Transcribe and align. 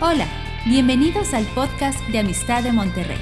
Hola, 0.00 0.26
bienvenidos 0.66 1.34
al 1.34 1.44
podcast 1.54 2.00
de 2.08 2.18
Amistad 2.18 2.64
de 2.64 2.72
Monterrey. 2.72 3.16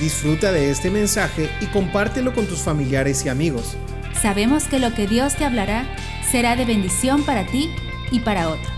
Disfruta 0.00 0.50
de 0.50 0.70
este 0.70 0.90
mensaje 0.90 1.50
y 1.60 1.66
compártelo 1.66 2.32
con 2.32 2.46
tus 2.46 2.62
familiares 2.62 3.26
y 3.26 3.28
amigos. 3.28 3.76
Sabemos 4.14 4.64
que 4.64 4.78
lo 4.78 4.94
que 4.94 5.06
Dios 5.06 5.36
te 5.36 5.44
hablará 5.44 5.84
será 6.30 6.56
de 6.56 6.64
bendición 6.64 7.22
para 7.22 7.44
ti 7.46 7.70
y 8.10 8.20
para 8.20 8.48
otros. 8.48 8.72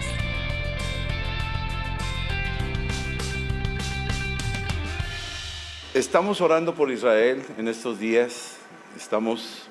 Estamos 5.95 6.41
orando 6.41 6.75
por 6.75 6.91
Israel 6.91 7.45
en 7.57 7.69
estos 7.69 8.01
días, 8.01 8.57
estamos 8.97 9.69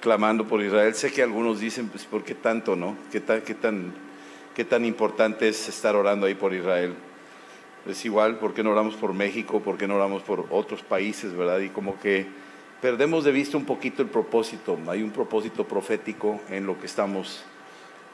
clamando 0.00 0.46
por 0.46 0.62
Israel. 0.62 0.94
Sé 0.94 1.12
que 1.12 1.24
algunos 1.24 1.58
dicen, 1.58 1.88
pues, 1.88 2.04
¿por 2.04 2.22
qué 2.22 2.36
tanto, 2.36 2.76
no? 2.76 2.96
¿Qué 3.10 3.18
tan, 3.18 3.40
qué 3.42 3.54
tan, 3.54 4.05
qué 4.56 4.64
tan 4.64 4.86
importante 4.86 5.50
es 5.50 5.68
estar 5.68 5.94
orando 5.94 6.24
ahí 6.24 6.34
por 6.34 6.54
Israel? 6.54 6.94
Es 7.86 8.02
igual, 8.06 8.38
¿por 8.38 8.54
qué 8.54 8.64
no 8.64 8.70
oramos 8.70 8.94
por 8.94 9.12
México? 9.12 9.60
¿Por 9.60 9.76
qué 9.76 9.86
no 9.86 9.96
oramos 9.96 10.22
por 10.22 10.46
otros 10.48 10.82
países, 10.82 11.36
verdad? 11.36 11.58
Y 11.58 11.68
como 11.68 12.00
que 12.00 12.26
perdemos 12.80 13.22
de 13.24 13.32
vista 13.32 13.58
un 13.58 13.66
poquito 13.66 14.00
el 14.00 14.08
propósito. 14.08 14.78
Hay 14.88 15.02
un 15.02 15.10
propósito 15.10 15.68
profético 15.68 16.40
en 16.48 16.64
lo 16.64 16.80
que 16.80 16.86
estamos 16.86 17.44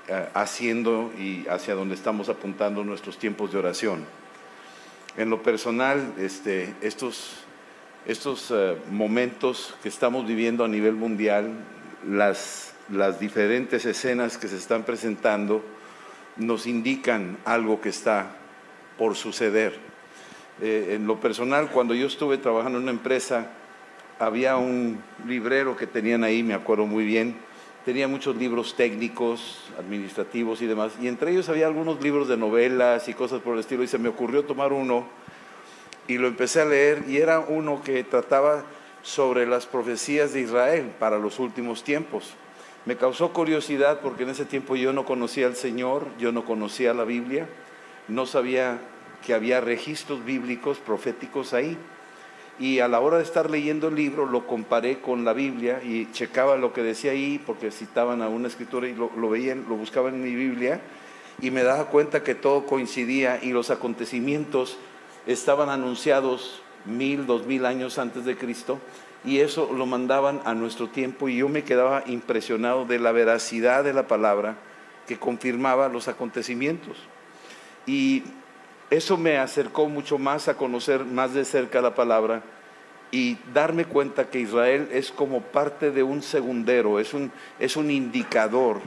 eh, 0.08 0.26
haciendo 0.34 1.12
y 1.16 1.46
hacia 1.46 1.76
donde 1.76 1.94
estamos 1.94 2.28
apuntando 2.28 2.82
nuestros 2.82 3.18
tiempos 3.18 3.52
de 3.52 3.60
oración. 3.60 4.04
En 5.16 5.30
lo 5.30 5.44
personal, 5.44 6.12
este, 6.18 6.74
estos, 6.80 7.44
estos 8.04 8.50
eh, 8.50 8.76
momentos 8.90 9.76
que 9.80 9.88
estamos 9.88 10.26
viviendo 10.26 10.64
a 10.64 10.68
nivel 10.68 10.94
mundial, 10.94 11.52
las, 12.04 12.74
las 12.90 13.20
diferentes 13.20 13.86
escenas 13.86 14.38
que 14.38 14.48
se 14.48 14.56
están 14.56 14.82
presentando, 14.82 15.62
nos 16.36 16.66
indican 16.66 17.38
algo 17.44 17.80
que 17.80 17.88
está 17.88 18.36
por 18.98 19.16
suceder. 19.16 19.78
Eh, 20.60 20.94
en 20.96 21.06
lo 21.06 21.20
personal, 21.20 21.70
cuando 21.70 21.94
yo 21.94 22.06
estuve 22.06 22.38
trabajando 22.38 22.78
en 22.78 22.84
una 22.84 22.92
empresa, 22.92 23.50
había 24.18 24.56
un 24.56 25.02
librero 25.26 25.76
que 25.76 25.86
tenían 25.86 26.24
ahí, 26.24 26.42
me 26.42 26.54
acuerdo 26.54 26.86
muy 26.86 27.04
bien, 27.04 27.36
tenía 27.84 28.06
muchos 28.06 28.36
libros 28.36 28.76
técnicos, 28.76 29.70
administrativos 29.78 30.62
y 30.62 30.66
demás, 30.66 30.92
y 31.00 31.08
entre 31.08 31.32
ellos 31.32 31.48
había 31.48 31.66
algunos 31.66 32.00
libros 32.00 32.28
de 32.28 32.36
novelas 32.36 33.08
y 33.08 33.14
cosas 33.14 33.40
por 33.40 33.54
el 33.54 33.60
estilo, 33.60 33.82
y 33.82 33.88
se 33.88 33.98
me 33.98 34.08
ocurrió 34.08 34.44
tomar 34.44 34.72
uno 34.72 35.06
y 36.06 36.18
lo 36.18 36.28
empecé 36.28 36.60
a 36.60 36.64
leer, 36.64 37.04
y 37.08 37.16
era 37.16 37.40
uno 37.40 37.82
que 37.82 38.04
trataba 38.04 38.64
sobre 39.02 39.46
las 39.46 39.66
profecías 39.66 40.32
de 40.32 40.42
Israel 40.42 40.92
para 40.98 41.18
los 41.18 41.38
últimos 41.38 41.82
tiempos. 41.82 42.34
Me 42.84 42.96
causó 42.96 43.32
curiosidad 43.32 44.00
porque 44.00 44.24
en 44.24 44.30
ese 44.30 44.44
tiempo 44.44 44.74
yo 44.74 44.92
no 44.92 45.04
conocía 45.04 45.46
al 45.46 45.54
Señor, 45.54 46.06
yo 46.18 46.32
no 46.32 46.44
conocía 46.44 46.92
la 46.92 47.04
Biblia, 47.04 47.46
no 48.08 48.26
sabía 48.26 48.80
que 49.24 49.34
había 49.34 49.60
registros 49.60 50.24
bíblicos, 50.24 50.78
proféticos 50.78 51.52
ahí. 51.52 51.78
Y 52.58 52.80
a 52.80 52.88
la 52.88 52.98
hora 52.98 53.18
de 53.18 53.22
estar 53.22 53.50
leyendo 53.50 53.88
el 53.88 53.94
libro 53.94 54.26
lo 54.26 54.48
comparé 54.48 55.00
con 55.00 55.24
la 55.24 55.32
Biblia 55.32 55.80
y 55.82 56.10
checaba 56.10 56.56
lo 56.56 56.72
que 56.72 56.82
decía 56.82 57.12
ahí 57.12 57.40
porque 57.44 57.70
citaban 57.70 58.20
a 58.20 58.28
una 58.28 58.48
escritura 58.48 58.88
y 58.88 58.94
lo, 58.94 59.30
veían, 59.30 59.64
lo 59.68 59.76
buscaban 59.76 60.14
en 60.14 60.24
mi 60.24 60.34
Biblia 60.34 60.80
y 61.40 61.52
me 61.52 61.62
daba 61.62 61.86
cuenta 61.86 62.24
que 62.24 62.34
todo 62.34 62.66
coincidía 62.66 63.38
y 63.42 63.52
los 63.52 63.70
acontecimientos 63.70 64.76
estaban 65.26 65.70
anunciados 65.70 66.62
mil, 66.84 67.26
dos 67.26 67.46
mil 67.46 67.64
años 67.64 67.98
antes 67.98 68.24
de 68.24 68.36
Cristo 68.36 68.80
y 69.24 69.38
eso 69.38 69.70
lo 69.72 69.86
mandaban 69.86 70.40
a 70.44 70.54
nuestro 70.54 70.88
tiempo 70.88 71.28
y 71.28 71.38
yo 71.38 71.48
me 71.48 71.64
quedaba 71.64 72.02
impresionado 72.06 72.84
de 72.84 72.98
la 72.98 73.12
veracidad 73.12 73.84
de 73.84 73.92
la 73.92 74.08
palabra 74.08 74.56
que 75.06 75.18
confirmaba 75.18 75.88
los 75.88 76.08
acontecimientos. 76.08 76.96
Y 77.86 78.24
eso 78.90 79.16
me 79.16 79.38
acercó 79.38 79.88
mucho 79.88 80.18
más 80.18 80.48
a 80.48 80.56
conocer 80.56 81.04
más 81.04 81.34
de 81.34 81.44
cerca 81.44 81.80
la 81.80 81.94
palabra 81.94 82.42
y 83.10 83.36
darme 83.52 83.84
cuenta 83.84 84.30
que 84.30 84.40
Israel 84.40 84.88
es 84.92 85.12
como 85.12 85.42
parte 85.42 85.90
de 85.90 86.02
un 86.02 86.22
segundero, 86.22 86.98
es 86.98 87.14
un, 87.14 87.30
es 87.58 87.76
un 87.76 87.90
indicador 87.90 88.80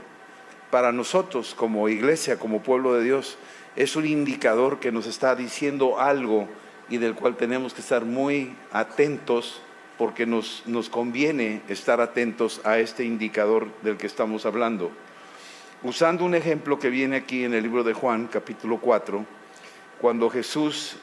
para 0.70 0.92
nosotros 0.92 1.54
como 1.54 1.88
iglesia, 1.88 2.38
como 2.38 2.62
pueblo 2.62 2.94
de 2.94 3.04
Dios. 3.04 3.38
Es 3.76 3.94
un 3.96 4.06
indicador 4.06 4.80
que 4.80 4.92
nos 4.92 5.06
está 5.06 5.34
diciendo 5.36 6.00
algo 6.00 6.48
y 6.88 6.98
del 6.98 7.14
cual 7.14 7.36
tenemos 7.36 7.72
que 7.72 7.80
estar 7.80 8.04
muy 8.04 8.54
atentos 8.72 9.62
porque 9.98 10.26
nos, 10.26 10.62
nos 10.66 10.90
conviene 10.90 11.62
estar 11.68 12.00
atentos 12.00 12.60
a 12.64 12.78
este 12.78 13.04
indicador 13.04 13.68
del 13.82 13.96
que 13.96 14.06
estamos 14.06 14.44
hablando. 14.46 14.90
Usando 15.82 16.24
un 16.24 16.34
ejemplo 16.34 16.78
que 16.78 16.90
viene 16.90 17.16
aquí 17.16 17.44
en 17.44 17.54
el 17.54 17.62
libro 17.62 17.84
de 17.84 17.92
Juan, 17.92 18.26
capítulo 18.26 18.78
4, 18.78 19.24
cuando 20.00 20.28
Jesús 20.28 20.96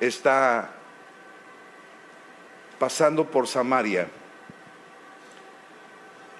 está 0.00 0.72
pasando 2.78 3.24
por 3.30 3.46
Samaria, 3.46 4.08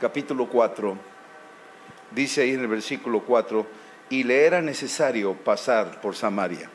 capítulo 0.01 0.49
4, 0.49 0.97
dice 2.11 2.43
ahí 2.43 2.53
en 2.53 2.61
el 2.61 2.69
versículo 2.69 3.21
4, 3.21 3.67
y 4.11 4.25
le 4.25 4.45
era 4.45 4.61
necesario 4.61 5.35
pasar 5.35 6.01
por 6.01 6.15
Samaria, 6.15 6.69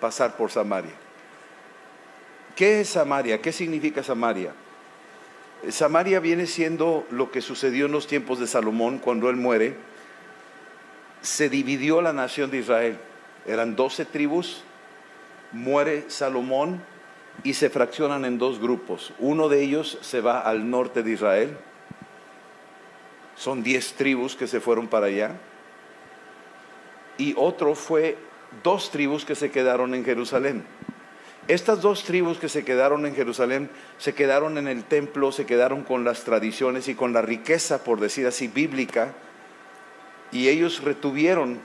pasar 0.00 0.36
por 0.36 0.50
Samaria. 0.50 1.07
¿Qué 2.58 2.80
es 2.80 2.88
Samaria? 2.88 3.40
¿Qué 3.40 3.52
significa 3.52 4.02
Samaria? 4.02 4.52
Samaria 5.68 6.18
viene 6.18 6.48
siendo 6.48 7.06
lo 7.08 7.30
que 7.30 7.40
sucedió 7.40 7.86
en 7.86 7.92
los 7.92 8.08
tiempos 8.08 8.40
de 8.40 8.48
Salomón 8.48 8.98
cuando 8.98 9.30
él 9.30 9.36
muere. 9.36 9.76
Se 11.22 11.48
dividió 11.48 12.02
la 12.02 12.12
nación 12.12 12.50
de 12.50 12.58
Israel 12.58 12.98
eran 13.46 13.76
doce 13.76 14.04
tribus, 14.04 14.62
muere 15.52 16.04
Salomón 16.08 16.82
y 17.44 17.54
se 17.54 17.70
fraccionan 17.70 18.24
en 18.24 18.38
dos 18.38 18.60
grupos. 18.60 19.12
Uno 19.18 19.48
de 19.48 19.62
ellos 19.62 19.98
se 20.02 20.20
va 20.20 20.40
al 20.40 20.68
norte 20.68 21.04
de 21.04 21.12
Israel, 21.12 21.56
son 23.36 23.62
diez 23.62 23.94
tribus 23.94 24.34
que 24.34 24.48
se 24.48 24.60
fueron 24.60 24.88
para 24.88 25.06
allá, 25.06 25.36
y 27.16 27.34
otro 27.36 27.76
fue 27.76 28.18
dos 28.64 28.90
tribus 28.90 29.24
que 29.24 29.36
se 29.36 29.50
quedaron 29.52 29.94
en 29.94 30.04
Jerusalén. 30.04 30.64
Estas 31.48 31.80
dos 31.80 32.04
tribus 32.04 32.38
que 32.38 32.50
se 32.50 32.62
quedaron 32.62 33.06
en 33.06 33.14
Jerusalén 33.14 33.70
se 33.96 34.14
quedaron 34.14 34.58
en 34.58 34.68
el 34.68 34.84
templo, 34.84 35.32
se 35.32 35.46
quedaron 35.46 35.82
con 35.82 36.04
las 36.04 36.24
tradiciones 36.24 36.88
y 36.88 36.94
con 36.94 37.14
la 37.14 37.22
riqueza, 37.22 37.84
por 37.84 38.00
decir 38.00 38.26
así, 38.26 38.48
bíblica, 38.48 39.14
y 40.30 40.48
ellos 40.48 40.82
retuvieron 40.84 41.58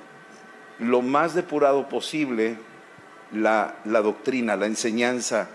lo 0.79 1.01
más 1.01 1.35
depurado 1.35 1.89
posible 1.89 2.57
la, 3.33 3.75
doctrina, 3.83 4.55
la 4.55 4.67
enseñanza, 4.67 5.49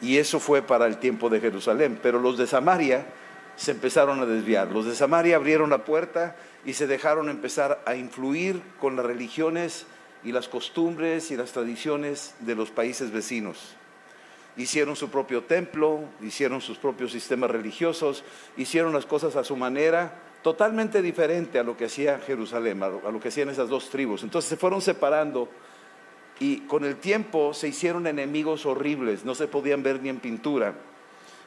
y 0.00 0.18
eso 0.18 0.40
fue 0.40 0.62
para 0.62 0.86
el 0.86 0.96
tiempo 0.96 1.28
de 1.28 1.40
Jerusalén. 1.40 2.00
Pero 2.02 2.18
los 2.18 2.36
de 2.36 2.48
Samaria 2.48 3.06
se 3.54 3.70
empezaron 3.70 4.20
a 4.20 4.26
desviar. 4.26 4.72
Los 4.72 4.86
de 4.86 4.96
Samaria 4.96 5.36
abrieron 5.36 5.70
la 5.70 5.84
puerta 5.84 6.34
y 6.64 6.72
se 6.72 6.88
dejaron 6.88 7.28
empezar 7.28 7.80
a 7.86 7.94
influir 7.94 8.60
con 8.80 8.96
las 8.96 9.06
religiones 9.06 9.86
y 10.24 10.32
las 10.32 10.48
costumbres 10.48 11.30
y 11.30 11.36
las 11.36 11.52
tradiciones 11.52 12.34
de 12.40 12.54
los 12.54 12.70
países 12.70 13.10
vecinos. 13.10 13.76
Hicieron 14.56 14.96
su 14.96 15.08
propio 15.08 15.44
templo, 15.44 16.00
hicieron 16.20 16.60
sus 16.60 16.78
propios 16.78 17.12
sistemas 17.12 17.50
religiosos, 17.50 18.24
hicieron 18.56 18.92
las 18.92 19.06
cosas 19.06 19.36
a 19.36 19.44
su 19.44 19.56
manera 19.56 20.12
totalmente 20.42 21.02
diferente 21.02 21.58
a 21.58 21.62
lo 21.62 21.76
que 21.76 21.86
hacía 21.86 22.18
Jerusalén, 22.18 22.82
a 22.82 22.88
lo 22.88 23.20
que 23.20 23.28
hacían 23.28 23.48
esas 23.48 23.68
dos 23.68 23.90
tribus. 23.90 24.22
Entonces 24.22 24.48
se 24.48 24.56
fueron 24.56 24.80
separando 24.80 25.48
y 26.38 26.60
con 26.60 26.84
el 26.84 26.96
tiempo 26.96 27.52
se 27.52 27.68
hicieron 27.68 28.06
enemigos 28.06 28.64
horribles, 28.66 29.24
no 29.24 29.34
se 29.34 29.46
podían 29.46 29.82
ver 29.82 30.02
ni 30.02 30.08
en 30.08 30.20
pintura. 30.20 30.74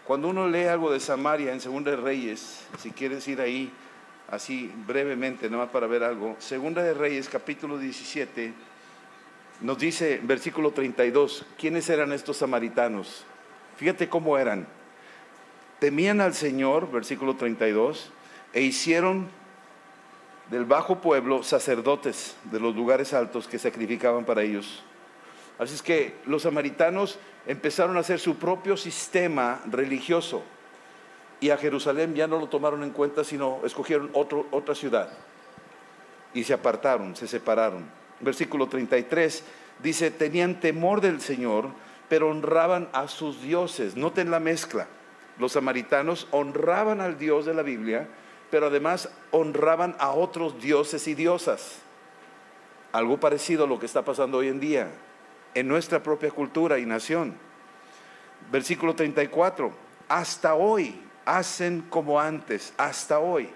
Cuando 0.06 0.28
uno 0.28 0.48
lee 0.48 0.66
algo 0.66 0.92
de 0.92 1.00
Samaria 1.00 1.54
en 1.54 1.62
Segunda 1.62 1.92
de 1.92 1.98
Reyes, 1.98 2.66
si 2.78 2.92
quieres 2.92 3.28
ir 3.28 3.42
ahí 3.42 3.72
así 4.30 4.72
brevemente, 4.88 5.50
nada 5.50 5.64
más 5.64 5.72
para 5.72 5.88
ver 5.88 6.04
algo, 6.04 6.36
Segunda 6.40 6.84
de 6.84 6.94
Reyes 6.94 7.30
capítulo 7.30 7.78
17 7.78 8.54
nos 9.62 9.78
dice 9.78 10.20
versículo 10.24 10.72
32, 10.72 11.46
¿quiénes 11.58 11.90
eran 11.90 12.12
estos 12.12 12.38
samaritanos? 12.38 13.24
Fíjate 13.78 14.10
cómo 14.10 14.38
eran. 14.38 14.68
Temían 15.80 16.22
al 16.22 16.34
Señor, 16.34 16.92
versículo 16.92 17.36
32, 17.36 18.12
e 18.54 18.62
hicieron 18.62 19.28
del 20.50 20.66
bajo 20.66 21.00
pueblo 21.00 21.44
sacerdotes 21.44 22.36
de 22.52 22.60
los 22.60 22.76
lugares 22.76 23.14
altos 23.14 23.48
que 23.48 23.58
sacrificaban 23.58 24.26
para 24.26 24.44
ellos. 24.44 24.84
Así 25.58 25.76
es 25.76 25.82
que 25.82 26.16
los 26.26 26.44
samaritanos 26.44 27.18
empezaron 27.48 27.96
a 27.96 28.02
hacer 28.02 28.20
su 28.20 28.36
propio 28.36 28.76
sistema 28.76 29.62
religioso 29.70 30.44
y 31.44 31.50
a 31.50 31.58
Jerusalén 31.58 32.16
ya 32.16 32.26
no 32.26 32.40
lo 32.40 32.48
tomaron 32.48 32.84
en 32.84 32.92
cuenta, 32.92 33.26
sino 33.26 33.60
escogieron 33.66 34.12
otra 34.14 34.76
ciudad 34.76 35.10
y 36.34 36.46
se 36.46 36.54
apartaron, 36.54 37.18
se 37.18 37.28
separaron. 37.28 37.84
Versículo 38.22 38.70
33 38.70 39.44
dice, 39.84 40.10
tenían 40.10 40.62
temor 40.62 41.02
del 41.02 41.20
Señor, 41.20 41.68
pero 42.08 42.30
honraban 42.30 42.88
a 42.94 43.10
sus 43.10 43.42
dioses. 43.42 43.98
Noten 43.98 44.32
la 44.32 44.40
mezcla. 44.40 44.88
Los 45.38 45.52
samaritanos 45.52 46.30
honraban 46.32 47.02
al 47.02 47.18
Dios 47.18 47.46
de 47.46 47.54
la 47.54 47.62
Biblia, 47.62 48.08
pero 48.50 48.68
además 48.68 49.10
honraban 49.32 49.98
a 50.00 50.12
otros 50.12 50.62
dioses 50.62 51.10
y 51.10 51.14
diosas. 51.14 51.80
algo 52.94 53.20
parecido 53.20 53.66
a 53.66 53.68
lo 53.68 53.80
que 53.80 53.86
está 53.86 54.06
pasando 54.06 54.38
hoy 54.38 54.48
en 54.48 54.62
día 54.62 54.88
en 55.56 55.68
nuestra 55.68 56.02
propia 56.02 56.32
cultura 56.32 56.80
y 56.80 56.86
nación. 56.86 57.36
Versículo 58.50 58.96
34, 58.96 59.74
hasta 60.08 60.56
hoy 60.56 61.04
hacen 61.26 61.84
como 61.90 62.20
antes, 62.20 62.74
hasta 62.78 63.20
hoy. 63.20 63.50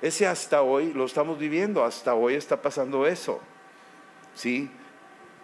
Ese 0.00 0.26
hasta 0.26 0.62
hoy 0.62 0.92
lo 0.92 1.04
estamos 1.04 1.38
viviendo, 1.38 1.84
hasta 1.84 2.14
hoy 2.14 2.34
está 2.34 2.62
pasando 2.62 3.06
eso. 3.06 3.40
¿Sí? 4.34 4.70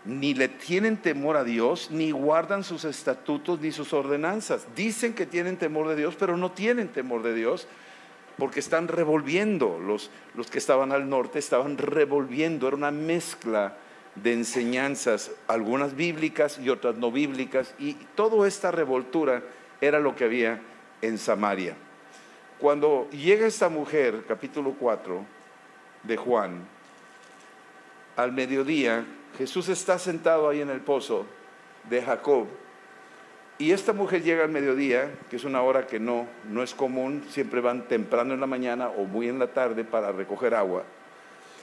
Ni 0.04 0.34
le 0.34 0.48
tienen 0.48 0.96
temor 0.96 1.36
a 1.36 1.44
Dios, 1.44 1.90
ni 1.90 2.12
guardan 2.12 2.62
sus 2.62 2.84
estatutos 2.84 3.60
ni 3.60 3.72
sus 3.72 3.92
ordenanzas. 3.92 4.66
Dicen 4.76 5.14
que 5.14 5.26
tienen 5.26 5.56
temor 5.56 5.88
de 5.88 5.96
Dios, 5.96 6.14
pero 6.18 6.36
no 6.36 6.52
tienen 6.52 6.88
temor 6.88 7.22
de 7.22 7.34
Dios 7.34 7.66
porque 8.38 8.60
están 8.60 8.86
revolviendo. 8.86 9.78
Los, 9.80 10.10
los 10.34 10.50
que 10.50 10.58
estaban 10.58 10.92
al 10.92 11.08
norte 11.08 11.38
estaban 11.38 11.76
revolviendo, 11.78 12.68
era 12.68 12.76
una 12.76 12.90
mezcla 12.90 13.76
de 14.14 14.32
enseñanzas, 14.32 15.32
algunas 15.48 15.96
bíblicas 15.96 16.60
y 16.60 16.70
otras 16.70 16.96
no 16.96 17.10
bíblicas, 17.10 17.74
y 17.80 17.94
toda 18.14 18.46
esta 18.46 18.70
revoltura 18.70 19.42
era 19.80 19.98
lo 19.98 20.14
que 20.14 20.24
había 20.24 20.60
en 21.06 21.18
Samaria. 21.18 21.74
Cuando 22.58 23.08
llega 23.10 23.46
esta 23.46 23.68
mujer, 23.68 24.24
capítulo 24.26 24.74
4 24.78 25.24
de 26.02 26.16
Juan, 26.16 26.66
al 28.16 28.32
mediodía, 28.32 29.04
Jesús 29.36 29.68
está 29.68 29.98
sentado 29.98 30.48
ahí 30.48 30.60
en 30.60 30.70
el 30.70 30.80
pozo 30.80 31.26
de 31.88 32.00
Jacob, 32.00 32.46
y 33.58 33.70
esta 33.70 33.92
mujer 33.92 34.22
llega 34.22 34.44
al 34.44 34.50
mediodía, 34.50 35.12
que 35.30 35.36
es 35.36 35.44
una 35.44 35.62
hora 35.62 35.86
que 35.86 36.00
no, 36.00 36.26
no 36.50 36.62
es 36.62 36.74
común, 36.74 37.24
siempre 37.28 37.60
van 37.60 37.86
temprano 37.86 38.34
en 38.34 38.40
la 38.40 38.46
mañana 38.46 38.88
o 38.88 39.04
muy 39.04 39.28
en 39.28 39.38
la 39.38 39.48
tarde 39.48 39.84
para 39.84 40.10
recoger 40.10 40.54
agua. 40.54 40.82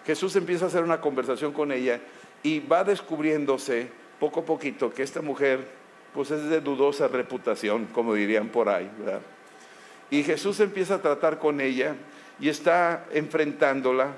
Jesús 0.06 0.36
empieza 0.36 0.66
a 0.66 0.68
hacer 0.70 0.84
una 0.84 1.02
conversación 1.02 1.52
con 1.52 1.72
ella 1.72 2.00
y 2.44 2.60
va 2.60 2.84
descubriéndose 2.84 3.90
poco 4.20 4.40
a 4.40 4.46
poquito 4.46 4.94
que 4.94 5.04
esta 5.04 5.22
mujer 5.22 5.81
pues 6.14 6.32
es 6.32 6.50
de 6.50 6.62
dudosa 6.62 7.08
reputación, 7.08 7.88
como 7.88 8.14
dirían 8.14 8.50
por 8.50 8.70
ahí, 8.70 8.90
Y 10.10 10.24
Jesús 10.24 10.60
empieza 10.60 10.96
a 10.96 11.02
tratar 11.02 11.40
con 11.40 11.62
ella 11.62 11.96
y 12.40 12.50
está 12.50 13.06
enfrentándola, 13.14 14.14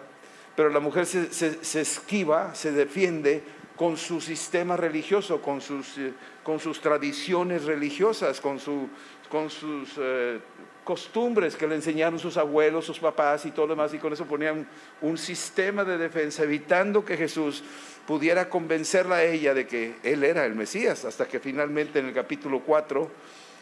pero 0.55 0.69
la 0.69 0.79
mujer 0.79 1.05
se, 1.05 1.81
esquiva, 1.81 2.55
se 2.55 2.71
defiende 2.71 3.43
con 3.75 3.97
su 3.97 4.21
sistema 4.21 4.77
religioso, 4.77 5.41
con 5.41 5.61
sus, 5.61 5.97
eh, 5.97 6.13
con 6.43 6.59
sus 6.59 6.79
tradiciones 6.79 7.65
religiosas, 7.65 8.39
con, 8.39 8.59
su, 8.59 8.87
con 9.29 9.49
sus 9.49 9.89
eh, 9.97 10.39
costumbres 10.83 11.55
que 11.55 11.67
le 11.67 11.75
enseñaron 11.75 12.19
sus 12.19 12.37
abuelos, 12.37 12.85
sus 12.85 12.99
papás 12.99 13.45
y 13.45 13.51
todo 13.51 13.67
lo 13.67 13.75
demás, 13.75 13.93
y 13.93 13.99
con 13.99 14.13
eso 14.13 14.25
ponían 14.25 14.67
un 15.01 15.17
sistema 15.17 15.83
de 15.83 15.97
defensa, 15.97 16.43
evitando 16.43 17.05
que 17.05 17.17
Jesús 17.17 17.63
pudiera 18.05 18.49
convencerla 18.49 19.17
a 19.17 19.23
ella 19.23 19.53
de 19.53 19.65
que 19.65 19.95
Él 20.03 20.23
era 20.23 20.45
el 20.45 20.55
Mesías, 20.55 21.05
hasta 21.05 21.27
que 21.27 21.39
finalmente 21.39 21.99
en 21.99 22.07
el 22.07 22.13
capítulo 22.13 22.61
4 22.61 23.09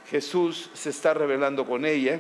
Jesús 0.10 0.70
se 0.74 0.90
está 0.90 1.14
revelando 1.14 1.66
con 1.66 1.86
ella 1.86 2.20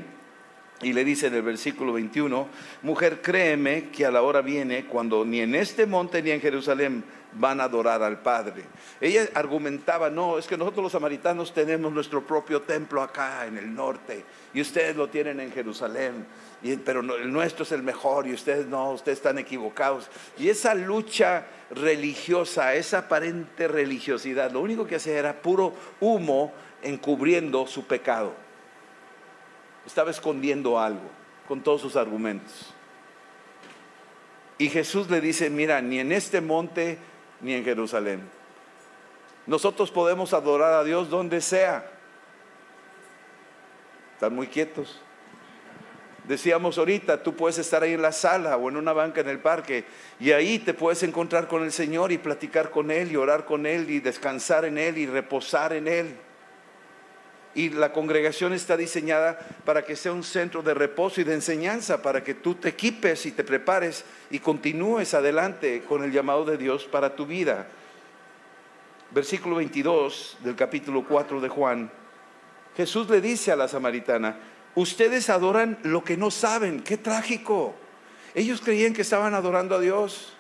y 0.81 0.93
le 0.93 1.03
dice 1.03 1.27
en 1.27 1.35
el 1.35 1.41
versículo 1.41 1.93
21, 1.93 2.47
mujer, 2.83 3.21
créeme 3.21 3.89
que 3.89 4.05
a 4.05 4.11
la 4.11 4.21
hora 4.21 4.41
viene 4.41 4.85
cuando 4.85 5.25
ni 5.25 5.41
en 5.41 5.55
este 5.55 5.85
monte 5.85 6.23
ni 6.23 6.31
en 6.31 6.41
Jerusalén 6.41 7.03
van 7.33 7.61
a 7.61 7.65
adorar 7.65 8.03
al 8.03 8.19
Padre. 8.19 8.63
Ella 8.99 9.27
argumentaba, 9.33 10.09
no, 10.09 10.37
es 10.37 10.47
que 10.47 10.57
nosotros 10.57 10.83
los 10.83 10.91
samaritanos 10.91 11.53
tenemos 11.53 11.91
nuestro 11.91 12.25
propio 12.25 12.61
templo 12.61 13.01
acá 13.01 13.45
en 13.45 13.57
el 13.57 13.73
norte 13.73 14.25
y 14.53 14.61
ustedes 14.61 14.95
lo 14.95 15.09
tienen 15.09 15.39
en 15.39 15.51
Jerusalén, 15.51 16.25
pero 16.83 16.99
el 16.99 17.31
nuestro 17.31 17.63
es 17.63 17.71
el 17.71 17.83
mejor 17.83 18.27
y 18.27 18.33
ustedes 18.33 18.67
no, 18.67 18.91
ustedes 18.91 19.19
están 19.19 19.37
equivocados. 19.37 20.09
Y 20.37 20.49
esa 20.49 20.73
lucha 20.73 21.45
religiosa, 21.71 22.75
esa 22.75 22.99
aparente 22.99 23.67
religiosidad, 23.67 24.51
lo 24.51 24.61
único 24.61 24.85
que 24.85 24.95
hacía 24.97 25.17
era 25.17 25.41
puro 25.41 25.73
humo 25.99 26.53
encubriendo 26.81 27.65
su 27.67 27.85
pecado. 27.85 28.33
Estaba 29.85 30.11
escondiendo 30.11 30.79
algo 30.79 31.09
con 31.47 31.61
todos 31.61 31.81
sus 31.81 31.95
argumentos. 31.95 32.73
Y 34.57 34.69
Jesús 34.69 35.09
le 35.09 35.21
dice, 35.21 35.49
mira, 35.49 35.81
ni 35.81 35.99
en 35.99 36.11
este 36.11 36.39
monte 36.39 36.99
ni 37.41 37.53
en 37.53 37.63
Jerusalén. 37.63 38.21
Nosotros 39.47 39.91
podemos 39.91 40.33
adorar 40.33 40.73
a 40.73 40.83
Dios 40.83 41.09
donde 41.09 41.41
sea. 41.41 41.89
Están 44.13 44.35
muy 44.35 44.47
quietos. 44.47 45.01
Decíamos 46.25 46.77
ahorita, 46.77 47.23
tú 47.23 47.35
puedes 47.35 47.57
estar 47.57 47.81
ahí 47.81 47.93
en 47.93 48.01
la 48.01 48.11
sala 48.11 48.55
o 48.55 48.69
en 48.69 48.77
una 48.77 48.93
banca 48.93 49.21
en 49.21 49.29
el 49.29 49.39
parque 49.39 49.85
y 50.19 50.31
ahí 50.31 50.59
te 50.59 50.75
puedes 50.75 51.01
encontrar 51.01 51.47
con 51.47 51.63
el 51.63 51.71
Señor 51.71 52.11
y 52.11 52.19
platicar 52.19 52.69
con 52.69 52.91
Él 52.91 53.11
y 53.11 53.15
orar 53.15 53.45
con 53.45 53.65
Él 53.65 53.89
y 53.89 53.99
descansar 53.99 54.65
en 54.65 54.77
Él 54.77 54.99
y 54.99 55.07
reposar 55.07 55.73
en 55.73 55.87
Él. 55.87 56.15
Y 57.53 57.69
la 57.69 57.91
congregación 57.91 58.53
está 58.53 58.77
diseñada 58.77 59.39
para 59.65 59.83
que 59.83 59.95
sea 59.95 60.13
un 60.13 60.23
centro 60.23 60.61
de 60.61 60.73
reposo 60.73 61.19
y 61.19 61.25
de 61.25 61.33
enseñanza, 61.33 62.01
para 62.01 62.23
que 62.23 62.33
tú 62.33 62.55
te 62.55 62.69
equipes 62.69 63.25
y 63.25 63.31
te 63.31 63.43
prepares 63.43 64.05
y 64.29 64.39
continúes 64.39 65.13
adelante 65.13 65.83
con 65.87 66.03
el 66.03 66.11
llamado 66.11 66.45
de 66.45 66.57
Dios 66.57 66.85
para 66.85 67.15
tu 67.15 67.25
vida. 67.25 67.67
Versículo 69.11 69.57
22 69.57 70.37
del 70.41 70.55
capítulo 70.55 71.05
4 71.05 71.41
de 71.41 71.49
Juan. 71.49 71.91
Jesús 72.77 73.09
le 73.09 73.19
dice 73.19 73.51
a 73.51 73.57
la 73.57 73.67
samaritana, 73.67 74.37
ustedes 74.75 75.29
adoran 75.29 75.77
lo 75.83 76.03
que 76.05 76.15
no 76.15 76.31
saben, 76.31 76.81
qué 76.81 76.95
trágico. 76.97 77.75
Ellos 78.33 78.61
creían 78.61 78.93
que 78.93 79.01
estaban 79.01 79.33
adorando 79.33 79.75
a 79.75 79.79
Dios. 79.79 80.33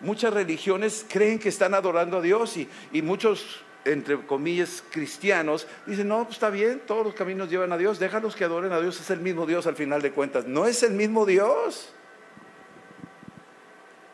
Muchas 0.00 0.32
religiones 0.32 1.04
creen 1.08 1.38
que 1.38 1.50
están 1.50 1.74
adorando 1.74 2.18
a 2.18 2.22
Dios 2.22 2.56
y, 2.56 2.68
y 2.92 3.02
muchos 3.02 3.63
entre 3.84 4.24
comillas, 4.26 4.82
cristianos, 4.90 5.66
dicen, 5.86 6.08
no, 6.08 6.24
pues 6.24 6.36
está 6.36 6.50
bien, 6.50 6.80
todos 6.86 7.04
los 7.04 7.14
caminos 7.14 7.50
llevan 7.50 7.72
a 7.72 7.78
Dios, 7.78 7.98
déjalos 7.98 8.34
que 8.34 8.44
adoren 8.44 8.72
a 8.72 8.80
Dios, 8.80 9.00
es 9.00 9.10
el 9.10 9.20
mismo 9.20 9.46
Dios 9.46 9.66
al 9.66 9.76
final 9.76 10.00
de 10.02 10.12
cuentas. 10.12 10.46
No 10.46 10.66
es 10.66 10.82
el 10.82 10.92
mismo 10.92 11.26
Dios. 11.26 11.92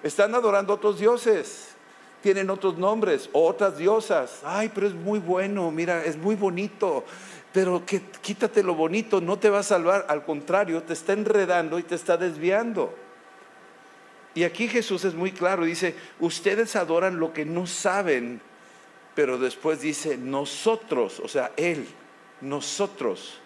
Están 0.02 0.34
adorando 0.34 0.75
otros 0.75 0.99
dioses, 0.99 1.69
tienen 2.22 2.50
otros 2.50 2.78
nombres, 2.78 3.28
otras 3.32 3.76
diosas. 3.78 4.40
Ay, 4.44 4.70
pero 4.75 4.87
es 4.87 4.94
muy 4.94 5.19
bueno, 5.19 5.70
mira, 5.70 6.05
es 6.05 6.17
muy 6.17 6.34
bonito, 6.34 7.05
pero 7.52 7.84
que, 7.84 8.02
quítate 8.20 8.62
lo 8.62 8.75
bonito, 8.75 9.20
no 9.20 9.38
te 9.38 9.50
va 9.50 9.61
a 9.61 9.64
salvar, 9.64 10.06
al 10.08 10.25
contrario, 10.25 10.82
te 10.82 10.94
está 10.94 11.12
enredando 11.12 11.78
y 11.78 11.82
te 11.82 11.94
está 11.94 12.17
desviando. 12.17 12.94
Y 14.34 14.44
aquí 14.44 14.69
Jesús 14.69 15.05
es 15.05 15.15
muy 15.15 15.32
claro, 15.32 15.65
dice, 15.65 15.94
ustedes 16.19 16.77
adoran 16.77 17.19
lo 17.19 17.32
que 17.32 17.44
no 17.44 17.67
saben 17.67 18.41
pero 19.20 19.36
después 19.36 19.82
dice, 19.82 20.17
nosotros, 20.17 21.20
o 21.20 21.29
sea, 21.29 21.53
Él, 21.58 21.86
nosotros 22.41 23.39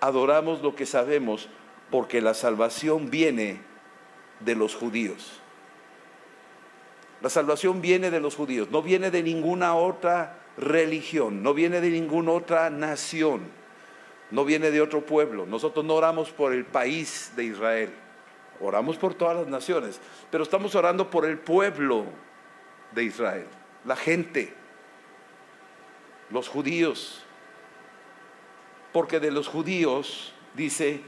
adoramos 0.00 0.62
lo 0.62 0.74
que 0.74 0.84
sabemos 0.84 1.48
porque 1.92 2.20
la 2.20 2.34
salvación 2.34 3.08
viene 3.08 3.60
de 4.40 4.56
los 4.56 4.74
judíos. 4.74 5.40
La 7.22 7.30
salvación 7.30 7.80
viene 7.80 8.10
de 8.10 8.18
los 8.18 8.34
judíos, 8.34 8.68
no 8.72 8.82
viene 8.82 9.12
de 9.12 9.22
ninguna 9.22 9.76
otra 9.76 10.40
religión, 10.58 11.40
no 11.40 11.54
viene 11.54 11.80
de 11.80 11.90
ninguna 11.90 12.32
otra 12.32 12.68
nación, 12.68 13.42
no 14.32 14.44
viene 14.44 14.72
de 14.72 14.80
otro 14.80 15.06
pueblo. 15.06 15.46
Nosotros 15.46 15.84
no 15.84 15.94
oramos 15.94 16.32
por 16.32 16.52
el 16.52 16.64
país 16.64 17.32
de 17.36 17.44
Israel, 17.44 17.90
oramos 18.60 18.96
por 18.96 19.14
todas 19.14 19.36
las 19.36 19.46
naciones, 19.46 20.00
pero 20.32 20.42
estamos 20.42 20.74
orando 20.74 21.08
por 21.08 21.26
el 21.26 21.38
pueblo 21.38 22.06
de 22.90 23.04
Israel, 23.04 23.46
la 23.84 23.94
gente 23.94 24.65
los 26.30 26.48
judíos, 26.48 27.22
porque 28.92 29.20
de 29.20 29.30
los 29.30 29.48
judíos, 29.48 30.32
dice, 30.54 31.00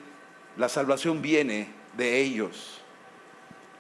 la 0.57 0.69
salvación 0.69 1.23
viene 1.23 1.69
de 1.97 2.21
ellos. 2.21 2.81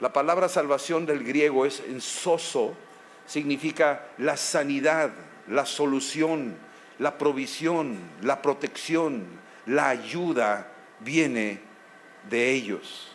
La 0.01 0.13
palabra 0.13 0.49
salvación 0.49 1.07
del 1.07 1.25
griego 1.25 1.67
es 1.67 1.81
en 1.81 2.01
soso, 2.01 2.75
significa 3.27 4.07
la 4.17 4.37
sanidad, 4.37 5.11
la 5.49 5.67
solución, 5.67 6.57
la 6.99 7.19
provisión, 7.19 7.99
la 8.23 8.41
protección, 8.43 9.27
la 9.67 9.89
ayuda 9.89 10.73
viene 11.01 11.61
de 12.29 12.53
ellos. 12.53 13.13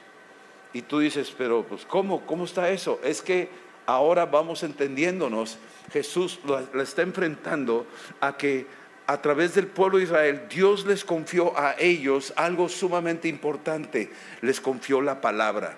Y 0.74 0.82
tú 0.82 1.00
dices, 1.00 1.34
pero 1.38 1.64
pues 1.64 1.86
¿cómo? 1.86 2.26
¿Cómo 2.26 2.46
está 2.46 2.70
eso? 2.70 3.00
Es 3.04 3.22
que 3.22 3.50
ahora 3.86 4.26
vamos 4.26 4.64
entendiéndonos 4.64 5.58
Jesús 5.92 6.40
la 6.46 6.84
está 6.84 7.02
enfrentando 7.02 7.86
a 8.20 8.38
que 8.38 8.66
a 9.06 9.22
través 9.22 9.54
del 9.56 9.68
pueblo 9.68 9.98
de 9.98 10.06
Israel, 10.06 10.44
Dios 10.50 10.86
les 10.86 11.04
confió 11.04 11.58
a 11.58 11.76
ellos 11.78 12.34
algo 12.36 12.70
sumamente 12.70 13.28
importante. 13.28 14.12
Les 14.42 14.62
confió 14.62 15.02
la 15.02 15.20
palabra. 15.20 15.78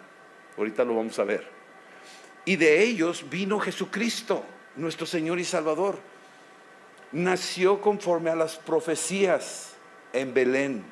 Ahorita 0.58 0.84
lo 0.84 0.96
vamos 0.96 1.18
a 1.18 1.24
ver. 1.24 1.48
Y 2.46 2.56
de 2.56 2.84
ellos 2.84 3.26
vino 3.30 3.60
Jesucristo, 3.60 4.44
nuestro 4.76 5.08
Señor 5.08 5.40
y 5.40 5.44
Salvador. 5.44 5.98
Nació 7.12 7.82
conforme 7.82 8.30
a 8.30 8.36
las 8.36 8.58
profecías 8.58 9.74
en 10.14 10.34
Belén. 10.34 10.86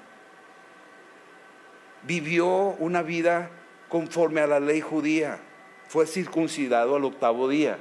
Vivió 2.01 2.47
una 2.47 3.03
vida 3.03 3.51
conforme 3.89 4.41
a 4.41 4.47
la 4.47 4.59
ley 4.59 4.81
judía. 4.81 5.39
Fue 5.87 6.07
circuncidado 6.07 6.95
al 6.95 7.05
octavo 7.05 7.47
día. 7.47 7.77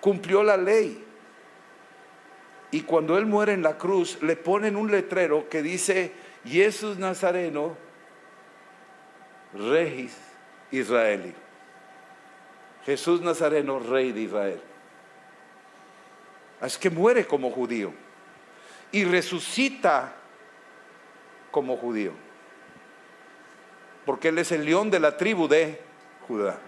Cumplió 0.00 0.42
la 0.42 0.56
ley. 0.56 1.04
Y 2.70 2.82
cuando 2.82 3.16
él 3.16 3.26
muere 3.26 3.52
en 3.52 3.62
la 3.62 3.78
cruz, 3.78 4.22
le 4.22 4.36
ponen 4.36 4.76
un 4.76 4.90
letrero 4.90 5.48
que 5.48 5.62
dice, 5.62 6.12
Jesús 6.44 6.98
Nazareno, 6.98 7.76
Regis 9.54 10.16
Israeli. 10.70 11.34
Jesús 12.84 13.20
Nazareno, 13.20 13.78
rey 13.78 14.12
de 14.12 14.20
Israel. 14.20 14.60
Es 16.60 16.78
que 16.78 16.90
muere 16.90 17.26
como 17.26 17.50
judío 17.50 17.92
y 18.92 19.04
resucita 19.04 20.14
como 21.50 21.76
judío. 21.76 22.12
Porque 24.04 24.28
Él 24.28 24.38
es 24.38 24.52
el 24.52 24.64
león 24.64 24.90
de 24.90 25.00
la 25.00 25.16
tribu 25.16 25.48
de 25.48 25.80
Judá. 26.28 26.58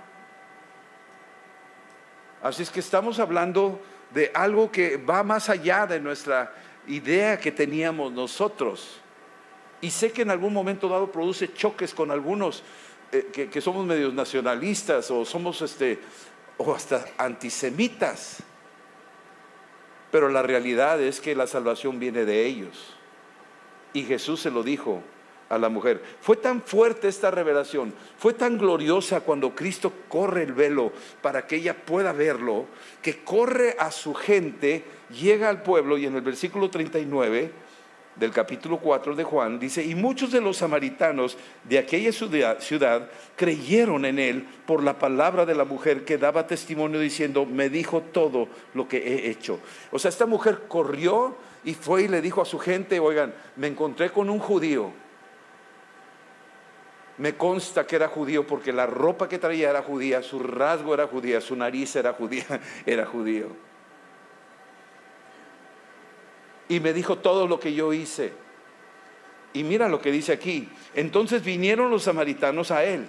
Así 2.43 2.63
es 2.63 2.71
que 2.71 2.81
estamos 2.81 3.19
hablando 3.19 3.81
de 4.13 4.31
algo 4.35 4.71
que 4.71 4.97
va 4.97 5.23
más 5.23 5.49
allá 5.49 5.87
de 5.87 6.01
nuestra 6.01 6.55
idea 6.87 7.39
que 7.39 7.53
teníamos 7.53 8.13
nosotros. 8.13 9.01
Y 9.81 9.91
sé 9.91 10.13
que 10.13 10.23
en 10.23 10.31
algún 10.31 10.53
momento 10.53 10.89
dado 10.89 11.11
produce 11.11 11.53
choques 11.53 11.95
con 11.95 12.11
algunos 12.11 12.63
eh, 13.13 13.49
que, 13.51 13.61
somos 13.61 13.87
medios 13.87 14.13
nacionalistas 14.13 15.11
o 15.11 15.25
somos 15.25 15.63
este, 15.63 15.99
o 16.57 16.75
hasta 16.75 17.07
antisemitas. 17.17 18.43
Pero 20.11 20.29
la 20.29 20.43
realidad 20.43 21.01
es 21.01 21.21
que 21.21 21.35
la 21.35 21.47
salvación 21.47 21.99
viene 21.99 22.25
de 22.25 22.47
ellos. 22.47 22.97
Y 23.93 24.05
Jesús 24.05 24.41
se 24.41 24.51
lo 24.51 24.63
dijo 24.63 25.03
a 25.49 25.59
la 25.59 25.69
mujer. 25.69 26.03
Fue 26.21 26.37
tan 26.37 26.63
fuerte 26.63 27.09
esta 27.09 27.31
revelación, 27.31 27.95
fue 28.19 28.35
tan 28.35 28.59
gloriosa 28.59 29.21
cuando 29.21 29.55
Cristo 29.55 29.93
corre 30.09 30.43
el 30.43 30.53
velo 30.53 30.93
para 31.23 31.47
que 31.47 31.57
ella 31.57 31.75
pueda 31.75 32.13
verlo, 32.13 32.67
que 33.03 33.23
corre 33.25 33.77
a 33.79 33.91
su 33.91 34.15
gente, 34.15 34.85
llega 35.11 35.49
al 35.49 35.63
pueblo 35.63 35.99
y 35.99 36.07
en 36.07 36.17
el 36.17 36.23
versículo 36.23 36.71
39 36.71 37.69
del 38.19 38.33
capítulo 38.33 38.79
4 38.79 39.15
de 39.15 39.25
Juan, 39.25 39.59
dice, 39.59 39.85
y 39.85 39.95
muchos 39.95 40.33
de 40.33 40.41
los 40.41 40.57
samaritanos 40.57 41.37
de 41.65 41.79
aquella 41.79 42.13
ciudad, 42.13 43.11
creyeron 43.37 44.05
en 44.05 44.19
él 44.19 44.47
por 44.67 44.83
la 44.83 44.99
palabra 44.99 45.47
de 45.47 45.55
la 45.55 45.65
mujer 45.65 46.05
que 46.05 46.19
daba 46.19 46.47
testimonio 46.47 46.99
diciendo, 46.99 47.47
me 47.47 47.71
dijo 47.71 48.01
todo 48.01 48.49
lo 48.75 48.89
que 48.89 48.99
he 48.99 49.31
hecho. 49.31 49.61
O 49.93 49.99
sea, 49.99 50.09
esta 50.09 50.27
mujer 50.27 50.63
corrió 50.67 51.37
y 51.65 51.75
fue 51.75 52.03
y 52.03 52.09
le 52.09 52.21
dijo 52.21 52.43
a 52.43 52.45
su 52.45 52.59
gente, 52.59 52.99
oigan, 52.99 53.33
me 53.57 53.69
encontré 53.69 54.11
con 54.11 54.29
un 54.31 54.41
judío. 54.41 54.91
Me 57.19 57.37
consta 57.37 57.87
que 57.87 57.97
era 57.97 58.09
judío 58.09 58.47
porque 58.47 58.73
la 58.73 58.87
ropa 58.87 59.29
que 59.29 59.39
traía 59.39 59.71
era 59.71 59.83
judía, 59.83 60.23
su 60.23 60.39
rasgo 60.39 60.95
era 60.95 61.07
judía, 61.07 61.41
su 61.41 61.57
nariz 61.57 61.97
era 61.97 62.13
judía, 62.13 62.61
era 62.87 63.05
judío 63.07 63.69
y 66.69 66.81
me 66.81 66.93
dijo 66.93 67.19
todo 67.19 67.47
lo 67.47 67.59
que 67.59 67.75
yo 67.75 67.93
hice. 67.93 68.33
Y 69.55 69.65
mira 69.65 69.89
lo 69.89 70.01
que 70.01 70.13
dice 70.13 70.33
aquí. 70.33 70.69
Entonces 70.95 71.43
vinieron 71.43 71.91
los 71.91 72.05
samaritanos 72.05 72.71
a 72.71 72.85
él 72.85 73.09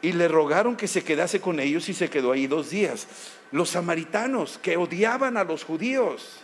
y 0.00 0.12
le 0.12 0.28
rogaron 0.28 0.76
que 0.76 0.88
se 0.88 1.04
quedase 1.04 1.40
con 1.40 1.60
ellos 1.60 1.88
y 1.88 1.94
se 1.94 2.08
quedó 2.08 2.32
ahí 2.32 2.46
dos 2.46 2.70
días. 2.70 3.06
Los 3.52 3.70
samaritanos 3.70 4.58
que 4.58 4.76
odiaban 4.76 5.36
a 5.36 5.44
los 5.44 5.64
judíos 5.64 6.40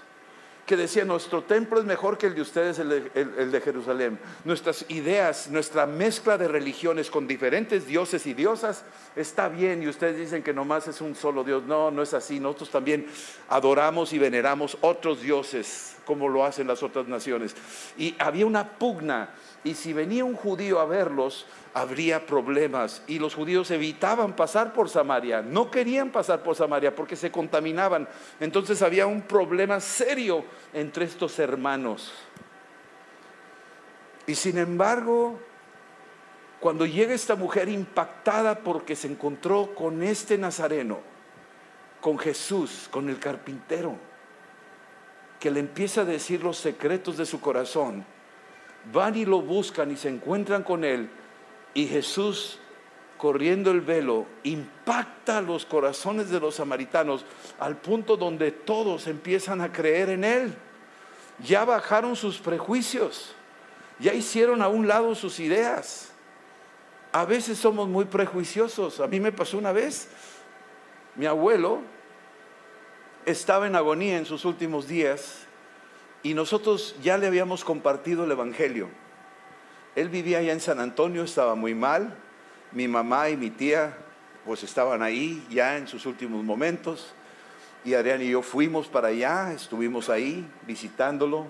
que 0.66 0.76
decía, 0.76 1.04
nuestro 1.04 1.42
templo 1.42 1.78
es 1.78 1.85
mejor 1.85 2.16
que 2.16 2.26
el 2.26 2.35
de 2.35 2.40
ustedes, 2.40 2.78
el 2.78 3.52
de, 3.52 3.61
Jerusalén. 3.61 4.18
Nuestras 4.44 4.87
ideas, 4.88 5.50
nuestra 5.50 5.87
mezcla 5.87 6.38
de 6.38 6.49
religiones 6.49 7.11
con 7.11 7.26
diferentes 7.26 7.87
dioses 7.87 8.26
y 8.26 8.33
diosas 8.33 8.85
está 9.14 9.49
bien 9.49 9.83
y 9.83 9.88
ustedes 9.88 10.16
dicen 10.16 10.42
que 10.42 10.54
nomás 10.54 10.88
es 10.88 11.00
un 11.00 11.14
solo 11.14 11.44
Dios. 11.44 11.64
No, 11.64 11.90
no 11.90 12.02
es 12.02 12.14
así. 12.14 12.40
Nosotros 12.40 12.71
también 12.71 13.06
adoramos 13.49 14.12
y 14.14 14.18
veneramos 14.18 14.78
otros 14.80 15.21
dioses 15.21 15.97
como 16.06 16.28
lo 16.28 16.44
hacen 16.44 16.66
las 16.66 16.83
otras 16.83 17.09
naciones. 17.09 17.54
Y 17.99 18.14
había 18.18 18.47
una 18.47 18.78
pugna 18.78 19.30
y 19.64 19.75
si 19.75 19.94
venía 19.94 20.26
un 20.26 20.35
judío 20.35 20.78
a 20.78 20.85
verlos, 20.85 21.47
habría 21.73 22.26
problemas 22.26 23.02
y 23.06 23.18
los 23.18 23.35
judíos 23.35 23.71
evitaban 23.71 24.37
pasar 24.37 24.75
por 24.75 24.90
Samaria, 24.90 25.40
no 25.40 25.71
querían 25.71 26.11
pasar 26.11 26.42
por 26.42 26.54
Samaria 26.54 26.94
porque 26.94 27.16
se 27.16 27.33
contaminaban. 27.33 28.06
Entonces 28.40 28.83
había 28.83 29.06
un 29.06 29.23
problema 29.23 29.80
serio 29.80 30.44
entre 30.75 31.06
estos 31.06 31.38
hermanos. 31.38 32.12
Y 34.26 34.35
sin 34.35 34.59
embargo, 34.59 35.40
cuando 36.61 36.85
llega 36.85 37.14
esta 37.14 37.35
mujer 37.35 37.68
impactada 37.71 38.61
porque 38.61 38.94
se 38.97 39.09
encontró 39.09 39.75
con 39.75 40.02
este 40.02 40.37
nazareno, 40.37 41.00
con 42.02 42.18
Jesús, 42.18 42.87
con 42.90 43.09
el 43.09 43.18
carpintero, 43.18 43.97
que 45.40 45.50
le 45.50 45.61
empieza 45.61 46.02
a 46.02 46.04
decir 46.06 46.42
los 46.42 46.59
secretos 46.59 47.16
de 47.16 47.26
su 47.26 47.40
corazón, 47.40 48.04
van 48.92 49.16
y 49.16 49.24
lo 49.24 49.40
buscan 49.40 49.90
y 49.90 49.96
se 49.96 50.08
encuentran 50.08 50.62
con 50.62 50.84
él, 50.84 51.08
y 51.74 51.86
Jesús, 51.88 52.58
corriendo 53.18 53.72
el 53.72 53.80
velo, 53.80 54.26
impacta 54.44 55.40
los 55.40 55.66
corazones 55.66 56.30
de 56.30 56.40
los 56.40 56.56
samaritanos 56.56 57.24
al 57.58 57.76
punto 57.76 58.16
donde 58.16 58.52
todos 58.52 59.06
empiezan 59.08 59.60
a 59.60 59.72
creer 59.72 60.10
en 60.10 60.24
Él. 60.24 60.54
Ya 61.44 61.64
bajaron 61.64 62.14
sus 62.14 62.38
prejuicios, 62.38 63.34
ya 63.98 64.14
hicieron 64.14 64.62
a 64.62 64.68
un 64.68 64.86
lado 64.86 65.14
sus 65.16 65.40
ideas. 65.40 66.12
A 67.12 67.24
veces 67.24 67.58
somos 67.58 67.88
muy 67.88 68.04
prejuiciosos. 68.04 69.00
A 69.00 69.08
mí 69.08 69.18
me 69.18 69.32
pasó 69.32 69.58
una 69.58 69.72
vez, 69.72 70.08
mi 71.16 71.26
abuelo 71.26 71.80
estaba 73.26 73.66
en 73.66 73.74
agonía 73.74 74.16
en 74.16 74.26
sus 74.26 74.44
últimos 74.44 74.86
días 74.86 75.43
y 76.24 76.32
nosotros 76.32 76.96
ya 77.02 77.18
le 77.18 77.26
habíamos 77.26 77.64
compartido 77.64 78.24
el 78.24 78.30
Evangelio. 78.32 78.88
Él 79.94 80.08
vivía 80.08 80.38
allá 80.38 80.54
en 80.54 80.60
San 80.60 80.80
Antonio, 80.80 81.22
estaba 81.22 81.54
muy 81.54 81.74
mal. 81.74 82.16
Mi 82.72 82.88
mamá 82.88 83.28
y 83.28 83.36
mi 83.36 83.50
tía 83.50 83.96
pues 84.46 84.62
estaban 84.62 85.02
ahí 85.02 85.46
ya 85.50 85.76
en 85.76 85.86
sus 85.86 86.06
últimos 86.06 86.42
momentos. 86.42 87.12
Y 87.84 87.92
Adrián 87.92 88.22
y 88.22 88.30
yo 88.30 88.40
fuimos 88.40 88.88
para 88.88 89.08
allá, 89.08 89.52
estuvimos 89.52 90.08
ahí 90.08 90.48
visitándolo. 90.66 91.46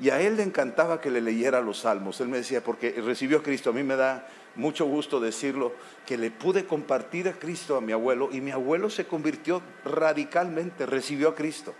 Y 0.00 0.10
a 0.10 0.20
él 0.20 0.36
le 0.36 0.44
encantaba 0.44 1.00
que 1.00 1.10
le 1.10 1.20
leyera 1.20 1.60
los 1.60 1.80
salmos. 1.80 2.20
Él 2.20 2.28
me 2.28 2.36
decía, 2.36 2.62
porque 2.62 2.92
recibió 3.04 3.38
a 3.38 3.42
Cristo. 3.42 3.70
A 3.70 3.72
mí 3.72 3.82
me 3.82 3.96
da 3.96 4.28
mucho 4.54 4.86
gusto 4.86 5.18
decirlo, 5.18 5.72
que 6.06 6.16
le 6.16 6.30
pude 6.30 6.64
compartir 6.64 7.28
a 7.28 7.32
Cristo 7.32 7.76
a 7.76 7.80
mi 7.80 7.90
abuelo. 7.90 8.28
Y 8.30 8.40
mi 8.40 8.52
abuelo 8.52 8.88
se 8.88 9.04
convirtió 9.04 9.62
radicalmente, 9.84 10.86
recibió 10.86 11.30
a 11.30 11.34
Cristo. 11.34 11.74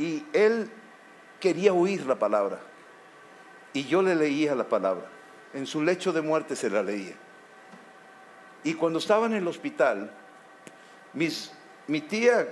Y 0.00 0.24
él 0.32 0.70
quería 1.38 1.74
oír 1.74 2.06
la 2.06 2.18
palabra. 2.18 2.58
Y 3.74 3.84
yo 3.84 4.00
le 4.00 4.14
leía 4.14 4.54
la 4.54 4.66
palabra. 4.66 5.04
En 5.52 5.66
su 5.66 5.82
lecho 5.82 6.10
de 6.10 6.22
muerte 6.22 6.56
se 6.56 6.70
la 6.70 6.82
leía. 6.82 7.14
Y 8.64 8.72
cuando 8.72 8.98
estaba 8.98 9.26
en 9.26 9.34
el 9.34 9.46
hospital, 9.46 10.10
mis, 11.12 11.52
mi 11.86 12.00
tía 12.00 12.48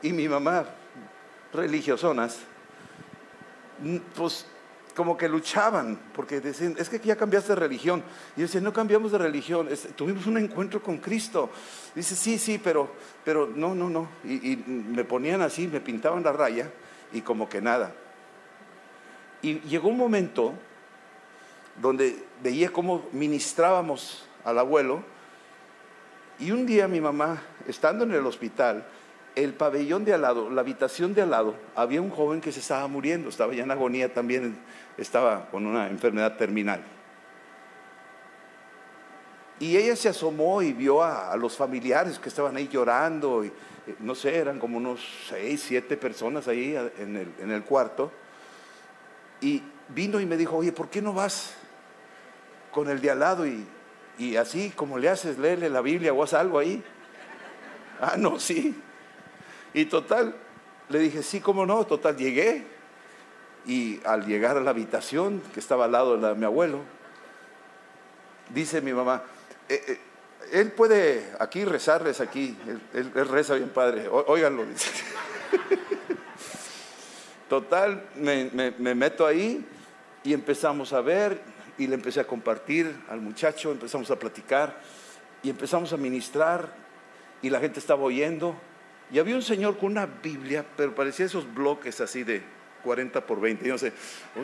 y 0.00 0.12
mi 0.12 0.28
mamá, 0.28 0.64
religiosonas, 1.52 2.38
pues 4.14 4.46
como 4.94 5.16
que 5.16 5.28
luchaban, 5.28 5.98
porque 6.14 6.40
decían, 6.40 6.76
es 6.78 6.88
que 6.88 7.00
ya 7.00 7.16
cambiaste 7.16 7.48
de 7.48 7.56
religión. 7.56 8.04
Y 8.36 8.40
yo 8.40 8.46
decía, 8.46 8.60
no 8.60 8.72
cambiamos 8.72 9.10
de 9.10 9.18
religión, 9.18 9.68
tuvimos 9.96 10.26
un 10.26 10.38
encuentro 10.38 10.80
con 10.80 10.98
Cristo. 10.98 11.50
Dice, 11.96 12.14
sí, 12.14 12.38
sí, 12.38 12.60
pero, 12.62 12.92
pero 13.24 13.48
no, 13.52 13.74
no, 13.74 13.90
no. 13.90 14.08
Y, 14.22 14.52
y, 14.52 14.56
me 14.56 15.02
ponían 15.02 15.42
así, 15.42 15.66
me 15.66 15.80
pintaban 15.80 16.22
la 16.22 16.32
raya 16.32 16.70
y 17.12 17.20
como 17.20 17.48
que 17.48 17.60
nada. 17.60 17.92
Y 19.42 19.60
llegó 19.60 19.88
un 19.88 19.98
momento 19.98 20.54
donde 21.80 22.24
veía 22.42 22.70
cómo 22.70 23.06
ministrábamos 23.12 24.24
al 24.44 24.58
abuelo. 24.58 25.02
Y 26.38 26.50
un 26.50 26.66
día 26.66 26.88
mi 26.88 27.00
mamá, 27.00 27.42
estando 27.66 28.04
en 28.04 28.12
el 28.12 28.26
hospital, 28.26 28.84
el 29.34 29.54
pabellón 29.54 30.04
de 30.04 30.14
al 30.14 30.22
lado, 30.22 30.50
la 30.50 30.60
habitación 30.60 31.14
de 31.14 31.22
al 31.22 31.30
lado, 31.30 31.54
había 31.74 32.00
un 32.00 32.10
joven 32.10 32.40
que 32.40 32.52
se 32.52 32.60
estaba 32.60 32.86
muriendo, 32.88 33.28
estaba 33.28 33.54
ya 33.54 33.62
en 33.62 33.70
agonía 33.70 34.12
también, 34.12 34.56
estaba 34.98 35.48
con 35.50 35.66
una 35.66 35.88
enfermedad 35.88 36.36
terminal. 36.36 36.82
Y 39.58 39.76
ella 39.76 39.94
se 39.96 40.08
asomó 40.08 40.60
y 40.60 40.72
vio 40.72 41.02
a, 41.02 41.36
los 41.36 41.56
familiares 41.56 42.18
que 42.18 42.28
estaban 42.28 42.56
ahí 42.56 42.68
llorando, 42.68 43.44
y, 43.44 43.52
no 43.98 44.14
sé, 44.14 44.36
eran 44.36 44.58
como 44.58 44.76
unos 44.76 45.00
seis, 45.28 45.64
siete 45.66 45.96
personas 45.96 46.48
ahí 46.48 46.76
en 46.98 47.16
el, 47.16 47.32
en 47.40 47.50
el 47.50 47.64
cuarto. 47.64 48.12
Y 49.40 49.62
vino 49.88 50.20
y 50.20 50.26
me 50.26 50.36
dijo, 50.36 50.56
oye, 50.56 50.72
¿por 50.72 50.88
qué 50.88 51.02
no 51.02 51.12
vas 51.12 51.54
con 52.70 52.88
el 52.88 53.00
de 53.00 53.10
al 53.10 53.20
lado 53.20 53.44
y, 53.46 53.66
así 54.36 54.70
como 54.70 54.98
le 54.98 55.08
haces, 55.08 55.38
leerle 55.38 55.68
la 55.68 55.80
Biblia 55.80 56.12
o 56.12 56.22
haz 56.22 56.34
algo 56.34 56.58
ahí? 56.58 56.82
Ah, 58.00 58.16
no, 58.16 58.38
sí. 58.38 58.74
Y 59.74 59.84
total, 59.86 60.34
le 60.88 60.98
dije, 60.98 61.22
sí, 61.22 61.40
cómo 61.40 61.66
no, 61.66 61.84
total, 61.84 62.16
llegué. 62.16 62.66
Y 63.66 64.00
al 64.04 64.26
llegar 64.26 64.56
a 64.56 64.60
la 64.60 64.70
habitación 64.70 65.40
que 65.54 65.60
estaba 65.60 65.84
al 65.84 65.92
lado 65.92 66.16
de 66.16 66.22
la 66.22 66.28
de 66.30 66.34
mi 66.34 66.44
abuelo, 66.44 66.80
dice 68.48 68.80
mi 68.80 68.92
mamá, 68.92 69.22
eh, 69.68 69.84
eh, 69.86 70.00
él 70.52 70.70
puede 70.72 71.32
aquí 71.40 71.64
rezarles 71.64 72.20
aquí, 72.20 72.56
él, 72.94 73.10
reza 73.28 73.54
bien 73.54 73.70
padre, 73.70 74.08
óiganlo. 74.08 74.64
Total, 77.48 78.04
me, 78.16 78.50
me 78.78 78.94
meto 78.94 79.26
ahí 79.26 79.64
y 80.22 80.32
empezamos 80.32 80.92
a 80.92 81.00
ver 81.00 81.40
y 81.78 81.86
le 81.86 81.94
empecé 81.94 82.20
a 82.20 82.26
compartir 82.26 82.94
al 83.08 83.20
muchacho, 83.20 83.72
empezamos 83.72 84.10
a 84.10 84.18
platicar 84.18 84.80
y 85.42 85.50
empezamos 85.50 85.92
a 85.92 85.96
ministrar 85.96 86.74
y 87.42 87.50
la 87.50 87.58
gente 87.60 87.80
estaba 87.80 88.02
oyendo. 88.02 88.54
Y 89.10 89.18
había 89.18 89.34
un 89.34 89.42
señor 89.42 89.76
con 89.76 89.92
una 89.92 90.06
Biblia, 90.06 90.64
pero 90.76 90.94
parecía 90.94 91.26
esos 91.26 91.52
bloques 91.52 92.00
así 92.00 92.24
de 92.24 92.42
40 92.84 93.26
por 93.26 93.40
20, 93.40 93.66
yo 93.66 93.74
no 93.74 94.42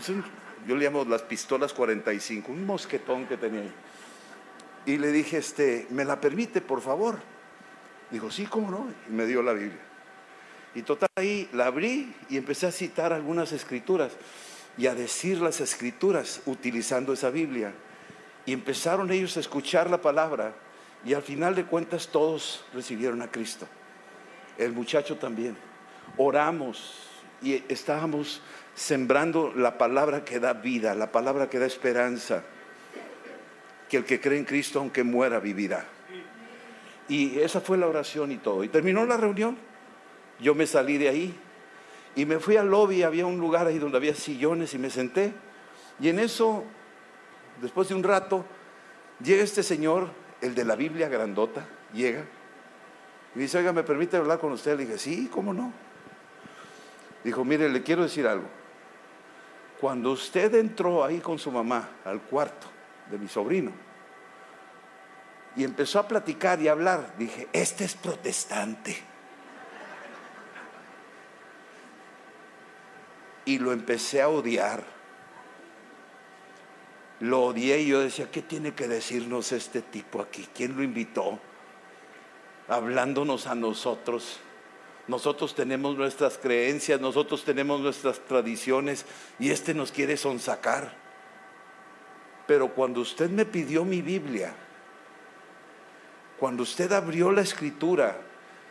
yo 0.66 0.76
le 0.76 0.84
llamo 0.84 1.04
las 1.04 1.22
pistolas 1.22 1.72
45, 1.72 2.50
un 2.50 2.66
mosquetón 2.66 3.26
que 3.26 3.36
tenía 3.36 3.60
ahí. 3.60 3.72
Y 4.88 4.96
le 4.96 5.12
dije, 5.12 5.36
este, 5.36 5.86
¿me 5.90 6.02
la 6.02 6.18
permite, 6.18 6.62
por 6.62 6.80
favor? 6.80 7.18
Dijo, 8.10 8.30
sí, 8.30 8.46
¿cómo 8.46 8.70
no? 8.70 8.88
Y 9.06 9.12
me 9.12 9.26
dio 9.26 9.42
la 9.42 9.52
Biblia. 9.52 9.82
Y 10.74 10.80
total 10.80 11.10
ahí 11.16 11.46
la 11.52 11.66
abrí 11.66 12.14
y 12.30 12.38
empecé 12.38 12.66
a 12.66 12.72
citar 12.72 13.12
algunas 13.12 13.52
escrituras 13.52 14.12
y 14.78 14.86
a 14.86 14.94
decir 14.94 15.42
las 15.42 15.60
escrituras 15.60 16.40
utilizando 16.46 17.12
esa 17.12 17.28
Biblia. 17.28 17.74
Y 18.46 18.54
empezaron 18.54 19.12
ellos 19.12 19.36
a 19.36 19.40
escuchar 19.40 19.90
la 19.90 20.00
palabra 20.00 20.54
y 21.04 21.12
al 21.12 21.22
final 21.22 21.54
de 21.54 21.66
cuentas 21.66 22.08
todos 22.08 22.64
recibieron 22.72 23.20
a 23.20 23.30
Cristo. 23.30 23.68
El 24.56 24.72
muchacho 24.72 25.18
también. 25.18 25.54
Oramos 26.16 27.10
y 27.42 27.62
estábamos 27.68 28.40
sembrando 28.74 29.52
la 29.54 29.76
palabra 29.76 30.24
que 30.24 30.40
da 30.40 30.54
vida, 30.54 30.94
la 30.94 31.12
palabra 31.12 31.50
que 31.50 31.58
da 31.58 31.66
esperanza. 31.66 32.42
Que 33.88 33.98
el 33.98 34.04
que 34.04 34.20
cree 34.20 34.38
en 34.38 34.44
Cristo, 34.44 34.78
aunque 34.80 35.02
muera, 35.02 35.40
vivirá. 35.40 35.86
Y 37.08 37.38
esa 37.40 37.60
fue 37.60 37.78
la 37.78 37.86
oración 37.86 38.30
y 38.32 38.36
todo. 38.36 38.62
Y 38.62 38.68
terminó 38.68 39.04
la 39.06 39.16
reunión. 39.16 39.56
Yo 40.40 40.54
me 40.54 40.66
salí 40.66 40.98
de 40.98 41.08
ahí 41.08 41.34
y 42.14 42.26
me 42.26 42.38
fui 42.38 42.56
al 42.56 42.68
lobby, 42.68 43.02
había 43.02 43.26
un 43.26 43.38
lugar 43.38 43.66
ahí 43.66 43.78
donde 43.78 43.96
había 43.96 44.14
sillones 44.14 44.74
y 44.74 44.78
me 44.78 44.90
senté. 44.90 45.32
Y 45.98 46.08
en 46.08 46.18
eso, 46.18 46.64
después 47.60 47.88
de 47.88 47.94
un 47.94 48.02
rato, 48.02 48.44
llega 49.22 49.42
este 49.42 49.62
señor, 49.62 50.08
el 50.40 50.54
de 50.54 50.64
la 50.64 50.76
Biblia 50.76 51.08
grandota, 51.08 51.66
llega 51.92 52.24
y 53.34 53.40
dice, 53.40 53.58
oiga, 53.58 53.72
¿me 53.72 53.82
permite 53.82 54.16
hablar 54.16 54.38
con 54.38 54.52
usted? 54.52 54.76
Le 54.76 54.84
dije, 54.84 54.98
sí, 54.98 55.28
¿cómo 55.32 55.52
no? 55.52 55.72
Dijo, 57.24 57.44
mire, 57.44 57.68
le 57.68 57.82
quiero 57.82 58.02
decir 58.02 58.26
algo. 58.26 58.46
Cuando 59.80 60.12
usted 60.12 60.54
entró 60.54 61.04
ahí 61.04 61.18
con 61.18 61.38
su 61.38 61.50
mamá 61.50 61.88
al 62.04 62.20
cuarto 62.20 62.77
de 63.10 63.18
mi 63.18 63.28
sobrino 63.28 63.72
y 65.56 65.64
empezó 65.64 65.98
a 65.98 66.06
platicar 66.06 66.60
y 66.60 66.68
hablar, 66.68 67.14
dije, 67.18 67.48
este 67.52 67.84
es 67.84 67.94
protestante. 67.94 68.96
y 73.48 73.58
lo 73.58 73.72
empecé 73.72 74.20
a 74.20 74.28
odiar. 74.28 74.84
Lo 77.20 77.44
odié 77.44 77.80
y 77.80 77.86
yo 77.86 78.00
decía, 78.00 78.30
¿qué 78.30 78.42
tiene 78.42 78.74
que 78.74 78.86
decirnos 78.86 79.52
este 79.52 79.80
tipo 79.80 80.20
aquí? 80.20 80.46
¿Quién 80.54 80.76
lo 80.76 80.82
invitó? 80.82 81.38
Hablándonos 82.68 83.46
a 83.46 83.54
nosotros. 83.54 84.38
Nosotros 85.06 85.54
tenemos 85.54 85.96
nuestras 85.96 86.36
creencias, 86.36 87.00
nosotros 87.00 87.42
tenemos 87.42 87.80
nuestras 87.80 88.20
tradiciones 88.20 89.06
y 89.38 89.50
este 89.50 89.72
nos 89.72 89.92
quiere 89.92 90.18
sonsacar. 90.18 91.07
Pero 92.48 92.68
cuando 92.72 93.02
usted 93.02 93.28
me 93.28 93.44
pidió 93.44 93.84
mi 93.84 94.00
Biblia, 94.00 94.54
cuando 96.38 96.62
usted 96.62 96.90
abrió 96.92 97.30
la 97.30 97.42
escritura 97.42 98.16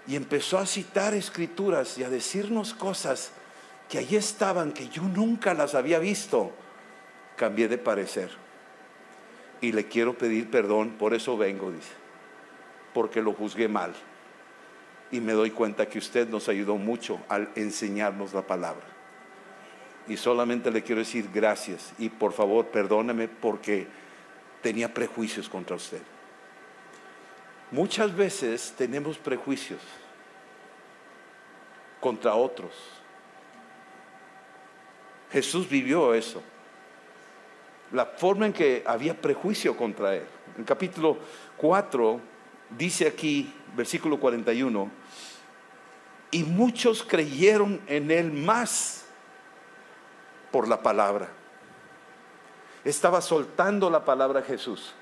y 0.08 0.16
empezó 0.16 0.58
a 0.58 0.66
citar 0.66 1.13
escrituras 1.13 1.96
y 2.00 2.04
a 2.04 2.10
decirnos 2.10 2.74
cosas 2.74 3.34
que 3.88 4.00
allí 4.00 4.16
estaban, 4.16 4.72
que 4.72 4.90
yo 4.90 5.04
nunca 5.04 5.54
las 5.54 5.76
había 5.76 6.00
visto, 6.00 6.52
cambié 7.36 7.68
de 7.68 7.78
parecer. 7.78 8.32
Y 9.62 9.72
le 9.74 9.88
quiero 9.88 10.18
pedir 10.18 10.50
perdón, 10.50 10.96
por 10.98 11.13
eso 11.13 11.38
vengo, 11.38 11.72
dice, 11.72 11.94
porque 12.96 13.22
lo 13.22 13.34
juzgué 13.34 13.68
mal. 13.68 13.94
Y 15.12 15.20
me 15.20 15.34
doy 15.34 15.52
cuenta 15.52 15.88
que 15.88 16.00
usted 16.00 16.28
nos 16.28 16.50
ayudó 16.50 16.78
mucho 16.78 17.20
al 17.30 17.52
enseñarnos 17.54 18.34
la 18.34 18.42
palabra. 18.42 18.97
Y 20.08 20.17
solamente 20.17 20.72
le 20.72 20.84
quiero 20.84 21.00
decir 21.00 21.30
gracias 21.34 21.93
y 21.98 22.10
por 22.10 22.32
favor 22.32 22.67
perdóneme 22.67 23.28
porque 23.28 23.88
tenía 24.62 24.93
prejuicios 24.93 25.50
contra 25.50 25.76
usted. 25.76 26.02
Muchas 27.72 28.15
veces 28.15 28.74
tenemos 28.78 29.17
prejuicios 29.17 29.82
contra 32.00 32.36
otros 32.36 32.98
Jesús 35.32 35.67
vivió 35.67 36.13
eso. 36.13 36.41
La 37.91 38.06
forma 38.06 38.46
en 38.46 38.54
que 38.54 38.84
había 38.86 39.20
prejuicio 39.20 39.76
contra 39.76 40.15
él. 40.15 40.24
En 40.58 40.63
capítulo 40.63 41.17
4 41.58 42.20
dice 42.78 43.08
aquí, 43.08 43.54
versículo 43.76 44.20
41, 44.20 44.89
y 46.32 46.43
muchos 46.43 47.04
creyeron 47.04 47.82
en 47.88 48.12
él 48.12 48.32
más 48.32 49.06
por 50.52 50.68
la 50.68 50.82
palabra. 50.82 51.30
Estaba 52.84 53.22
soltando 53.22 53.90
la 53.90 54.06
palabra 54.06 54.42
Jesús. 54.42 54.94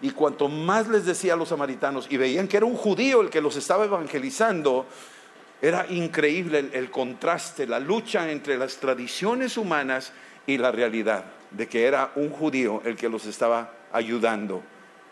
Y 0.00 0.10
cuanto 0.10 0.48
más 0.48 0.88
les 0.88 1.04
decía 1.04 1.34
a 1.34 1.36
los 1.36 1.48
samaritanos 1.48 2.06
y 2.08 2.16
veían 2.16 2.46
que 2.46 2.56
era 2.56 2.66
un 2.66 2.76
judío 2.76 3.20
el 3.20 3.30
que 3.30 3.40
los 3.40 3.56
estaba 3.56 3.84
evangelizando, 3.84 4.86
era 5.60 5.86
increíble 5.88 6.70
el, 6.72 6.90
contraste, 6.90 7.66
la 7.66 7.80
lucha 7.80 8.30
entre 8.30 8.56
las 8.56 8.76
tradiciones 8.76 9.56
humanas 9.56 10.12
y 10.46 10.56
la 10.56 10.70
realidad 10.70 11.24
de 11.50 11.66
que 11.66 11.84
era 11.84 12.12
un 12.14 12.30
judío 12.30 12.80
el 12.84 12.96
que 12.96 13.08
los 13.08 13.26
estaba 13.26 13.72
ayudando, 13.92 14.62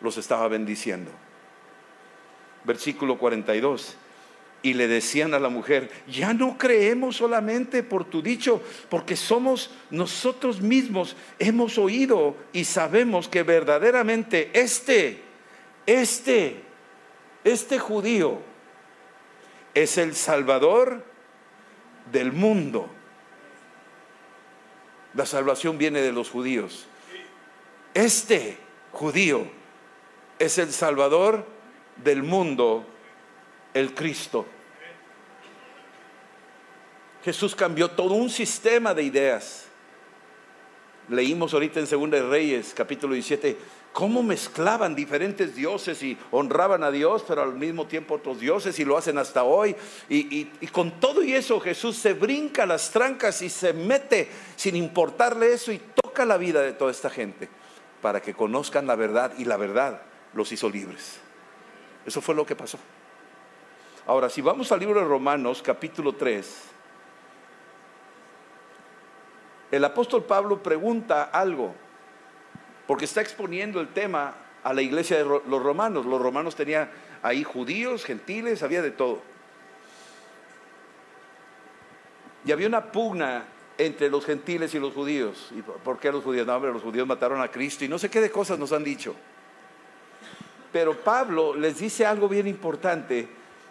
los 0.01 0.17
estaba 0.19 0.47
bendiciendo. 0.47 1.11
Versículo 2.65 3.19
42. 3.19 3.97
Y 4.67 4.75
le 4.75 4.89
decían 4.89 5.33
a 5.33 5.39
la 5.39 5.49
mujer, 5.49 5.89
ya 6.09 6.35
no 6.35 6.59
creemos 6.59 7.19
solamente 7.19 7.85
por 7.85 8.05
tu 8.05 8.21
dicho, 8.21 8.61
porque 8.89 9.15
somos 9.15 9.71
nosotros 9.91 10.61
mismos, 10.61 11.15
hemos 11.39 11.79
oído 11.79 12.35
y 12.53 12.65
sabemos 12.65 13.29
que 13.29 13.45
verdaderamente 13.45 14.51
este, 14.53 15.23
este, 15.87 16.63
este 17.45 17.79
judío, 17.79 18.41
es 19.73 19.99
el 19.99 20.17
Salvador 20.17 21.05
del 22.11 22.33
mundo. 22.33 22.91
La 25.15 25.27
salvación 25.27 25.79
viene 25.79 26.01
de 26.01 26.11
los 26.11 26.29
judíos. 26.29 26.89
Este 27.95 28.59
judío 28.91 29.47
es 30.41 30.59
el 30.59 30.73
Salvador 30.73 31.47
del 32.03 32.25
mundo, 32.25 32.85
el 33.75 33.95
Cristo. 33.95 34.47
Jesús 37.27 37.57
cambió 37.57 37.91
todo 37.91 38.15
un 38.15 38.31
sistema 38.31 38.95
de 38.95 39.03
ideas. 39.03 39.65
Leímos 41.09 41.53
ahorita 41.53 41.81
en 41.81 41.89
Segunda 41.89 42.19
de 42.19 42.23
Reyes, 42.23 42.73
capítulo 42.73 43.15
17, 43.15 43.59
cómo 43.93 44.23
mezclaban 44.23 44.95
diferentes 44.95 45.57
dioses 45.57 46.05
y 46.05 46.17
honraban 46.31 46.85
a 46.85 46.93
Dios, 46.93 47.25
pero 47.27 47.43
al 47.43 47.55
mismo 47.55 47.89
tiempo 47.89 48.15
otros 48.15 48.39
dioses 48.39 48.79
y 48.79 48.85
lo 48.85 48.97
hacen 48.97 49.19
hasta 49.19 49.43
hoy. 49.43 49.75
Y, 50.09 50.45
con 50.71 51.01
todo 51.01 51.21
y 51.21 51.33
eso 51.33 51.59
Jesús 51.59 51.97
se 51.97 52.13
brinca 52.13 52.65
las 52.65 52.93
trancas 52.93 53.43
y 53.43 53.49
se 53.49 53.73
mete 53.73 54.29
sin 54.55 54.77
importarle 54.77 55.53
eso 55.53 55.73
y 55.73 55.81
toca 56.01 56.25
la 56.25 56.37
vida 56.37 56.63
de 56.63 56.75
toda 56.75 56.93
esta 56.93 57.11
gente 57.11 57.49
para 58.01 58.23
que 58.23 58.35
conozcan 58.35 58.87
la 58.87 58.95
verdad 58.95 59.33
y 59.37 59.47
la 59.47 59.57
verdad 59.57 60.01
los 60.33 60.53
hizo 60.53 60.71
libres. 60.71 61.19
Eso 62.07 62.21
fue 62.21 62.37
lo 62.37 62.47
que 62.47 62.55
pasó. 62.55 62.79
Ahora, 64.07 64.31
si 64.31 64.43
vamos 64.43 64.71
al 64.71 64.79
libro 64.79 65.01
de 65.01 65.07
Romanos, 65.09 65.61
capítulo 65.61 66.13
3, 66.13 66.76
el 69.71 69.85
apóstol 69.85 70.25
Pablo 70.25 70.63
pregunta 70.63 71.25
algo 71.25 71.75
porque 72.87 73.05
está 73.05 73.21
exponiendo 73.21 73.81
el 73.81 73.89
tema 73.89 74.35
a 74.63 74.73
la 74.73 74.83
iglesia 74.83 75.19
de 75.19 75.25
los 75.25 75.63
romanos. 75.63 76.07
Los 76.07 76.21
romanos 76.21 76.55
tenían 76.55 76.91
ahí 77.23 77.43
judíos, 77.43 78.05
gentiles, 78.05 78.63
había 78.63 78.83
de 78.83 78.93
todo. 78.93 79.21
Y 82.45 82.53
había 82.53 82.69
una 82.69 82.93
pugna 82.93 83.45
entre 83.79 84.09
los 84.09 84.25
gentiles 84.25 84.75
y 84.75 84.79
los 84.79 84.95
judíos. 84.95 85.51
¿Y 85.57 85.63
por 85.63 85.99
qué 85.99 86.13
los 86.13 86.23
judíos? 86.23 86.47
No, 86.47 86.55
hombre, 86.55 86.73
los 86.73 86.83
judíos 86.83 87.07
mataron 87.07 87.41
a 87.41 87.49
Cristo 87.49 87.85
y 87.85 87.89
no 87.89 87.99
sé 87.99 88.09
qué 88.09 88.21
de 88.21 88.31
cosas 88.31 88.59
nos 88.59 88.73
han 88.73 88.85
dicho. 88.85 89.15
Pero 90.73 90.95
Pablo 90.95 91.57
les 91.57 91.79
dice 91.79 92.07
algo 92.07 92.29
bien 92.29 92.47
importante 92.47 93.29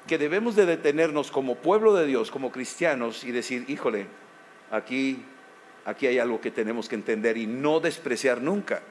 que 0.07 0.17
debemos 0.17 0.55
de 0.55 0.65
detenernos 0.65 1.31
como 1.31 1.55
pueblo 1.55 1.93
de 1.93 2.05
Dios, 2.05 2.31
como 2.31 2.51
cristianos 2.51 3.23
y 3.23 3.31
decir, 3.31 3.65
híjole, 3.69 4.07
aquí 4.71 5.23
aquí 5.85 6.07
hay 6.07 6.19
algo 6.19 6.41
que 6.41 6.51
tenemos 6.51 6.89
que 6.89 6.95
entender 6.95 7.37
y 7.37 7.47
no 7.47 7.79
despreciar 7.79 8.41
nunca. 8.41 8.81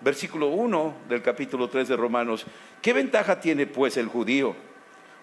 Versículo 0.00 0.48
1 0.48 0.94
del 1.08 1.22
capítulo 1.22 1.68
3 1.68 1.88
de 1.88 1.96
Romanos. 1.96 2.46
¿Qué 2.80 2.92
ventaja 2.92 3.40
tiene 3.40 3.66
pues 3.66 3.96
el 3.96 4.06
judío? 4.06 4.54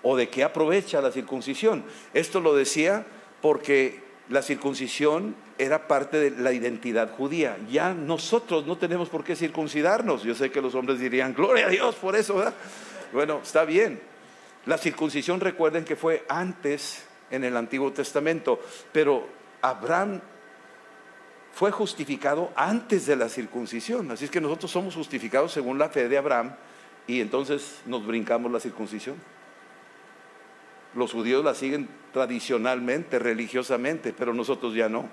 ¿O 0.03 0.15
de 0.17 0.27
qué 0.27 0.43
aprovecha 0.43 1.01
la 1.01 1.11
circuncisión? 1.11 1.83
Esto 2.13 2.41
lo 2.41 2.53
decía 2.53 3.05
porque 3.41 4.03
la 4.29 4.41
circuncisión 4.41 5.35
era 5.57 5.88
parte 5.88 6.19
de 6.19 6.31
la 6.31 6.51
identidad 6.51 7.11
judía. 7.15 7.57
Ya 7.71 7.93
nosotros 7.93 8.67
no 8.67 8.77
tenemos 8.77 9.09
por 9.09 9.23
qué 9.23 9.35
circuncidarnos. 9.35 10.23
Yo 10.23 10.35
sé 10.35 10.51
que 10.51 10.61
los 10.61 10.75
hombres 10.75 10.99
dirían, 10.99 11.33
gloria 11.33 11.67
a 11.67 11.69
Dios 11.69 11.95
por 11.95 12.15
eso. 12.15 12.35
¿verdad? 12.35 12.53
Bueno, 13.13 13.39
está 13.41 13.63
bien. 13.63 14.01
La 14.65 14.77
circuncisión, 14.77 15.39
recuerden 15.39 15.85
que 15.85 15.95
fue 15.95 16.25
antes 16.27 17.05
en 17.31 17.43
el 17.43 17.55
Antiguo 17.55 17.93
Testamento, 17.93 18.59
pero 18.91 19.27
Abraham 19.61 20.19
fue 21.55 21.71
justificado 21.71 22.51
antes 22.57 23.05
de 23.05 23.15
la 23.15 23.29
circuncisión. 23.29 24.11
Así 24.11 24.25
es 24.25 24.31
que 24.31 24.41
nosotros 24.41 24.69
somos 24.69 24.93
justificados 24.93 25.53
según 25.53 25.79
la 25.79 25.87
fe 25.87 26.09
de 26.09 26.17
Abraham 26.17 26.53
y 27.07 27.21
entonces 27.21 27.79
nos 27.85 28.05
brincamos 28.05 28.51
la 28.51 28.59
circuncisión. 28.59 29.15
Los 30.95 31.13
judíos 31.13 31.45
la 31.45 31.55
siguen 31.55 31.87
tradicionalmente, 32.11 33.19
religiosamente, 33.19 34.11
pero 34.11 34.33
nosotros 34.33 34.75
ya 34.75 34.89
no. 34.89 35.07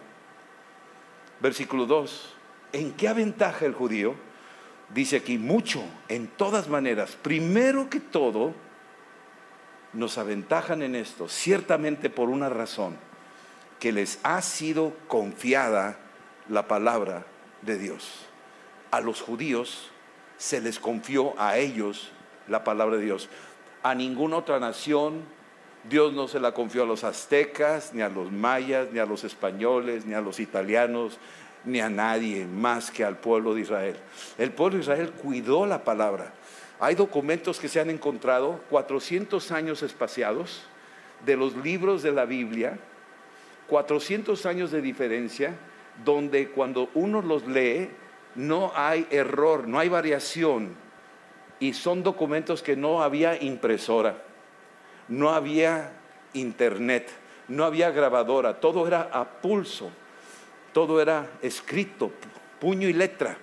Versículo 1.39 1.87
2. 1.87 2.35
¿En 2.73 2.93
qué 2.95 3.07
aventaja 3.07 3.65
el 3.65 3.75
judío? 3.75 4.17
Dice 4.93 5.19
aquí, 5.19 5.39
mucho, 5.39 5.85
en 6.09 6.27
todas 6.27 6.69
maneras. 6.69 7.17
Primero 7.23 7.89
que 7.89 8.01
todo, 8.01 8.53
nos 9.93 10.19
aventajan 10.19 10.83
en 10.83 10.97
esto, 10.97 11.29
ciertamente 11.29 12.11
por 12.11 12.31
una 12.31 12.49
razón, 12.49 12.97
que 13.79 13.93
les 13.93 14.19
ha 14.25 14.43
sido 14.43 14.97
confiada 15.07 15.99
la 16.49 16.69
palabra 16.69 17.25
de 17.63 17.79
Dios. 17.79 18.27
A 18.91 19.01
los 19.01 19.21
judíos 19.21 19.91
se 20.37 20.61
les 20.61 20.79
confió 20.79 21.35
a 21.41 21.59
ellos 21.59 22.11
la 22.49 22.65
palabra 22.65 22.97
de 22.97 23.05
Dios. 23.05 23.29
A 23.83 23.95
ninguna 23.95 24.37
otra 24.37 24.59
nación 24.59 25.23
Dios 25.89 26.13
no 26.13 26.29
se 26.29 26.39
la 26.39 26.53
confió 26.53 26.85
a 26.85 26.87
los 26.87 27.03
aztecas, 27.03 27.93
ni 27.93 28.03
a 28.03 28.09
los 28.09 28.31
mayas, 28.31 28.89
ni 28.93 29.01
a 29.01 29.07
los 29.07 29.25
españoles, 29.25 30.07
ni 30.07 30.15
a 30.15 30.21
los 30.21 30.39
italianos, 30.39 31.19
ni 31.65 31.81
a 31.81 31.91
nadie 31.91 32.47
más 32.47 32.91
que 32.91 33.05
al 33.05 33.19
pueblo 33.19 33.55
de 33.55 33.63
Israel. 33.63 33.97
El 34.39 34.53
pueblo 34.53 34.77
de 34.77 34.83
Israel 34.83 35.11
cuidó 35.11 35.67
la 35.67 35.83
palabra. 35.83 36.33
Hay 36.79 36.95
documentos 36.95 37.59
que 37.59 37.69
se 37.69 37.81
han 37.81 37.91
encontrado, 37.91 38.61
400 38.71 39.51
años 39.51 39.83
espaciados, 39.83 40.63
de 41.25 41.37
los 41.37 41.57
libros 41.57 42.03
de 42.03 42.13
la 42.13 42.27
Biblia, 42.27 42.79
400 43.69 44.47
años 44.47 44.71
de 44.71 44.83
diferencia, 44.83 45.55
donde 46.05 46.49
cuando 46.49 46.91
uno 46.95 47.23
los 47.23 47.47
lee 47.47 47.91
no 48.35 48.73
hay 48.75 49.07
error, 49.11 49.69
no 49.69 49.79
hay 49.79 49.89
variación, 49.89 50.75
y 51.61 51.75
son 51.75 52.03
documentos 52.03 52.63
que 52.63 52.77
no 52.77 53.03
había 53.03 53.41
impresora 53.43 54.17
no 55.09 55.31
había 55.31 55.93
internet, 56.33 57.11
no 57.49 57.65
había 57.65 57.91
grabadora, 57.91 58.61
todo 58.61 58.87
era 58.87 59.11
a 59.13 59.25
pulso, 59.25 59.91
todo 60.73 61.01
era 61.01 61.29
escrito, 61.43 62.11
puño 62.59 62.89
y 62.89 62.93
letra. 62.93 63.37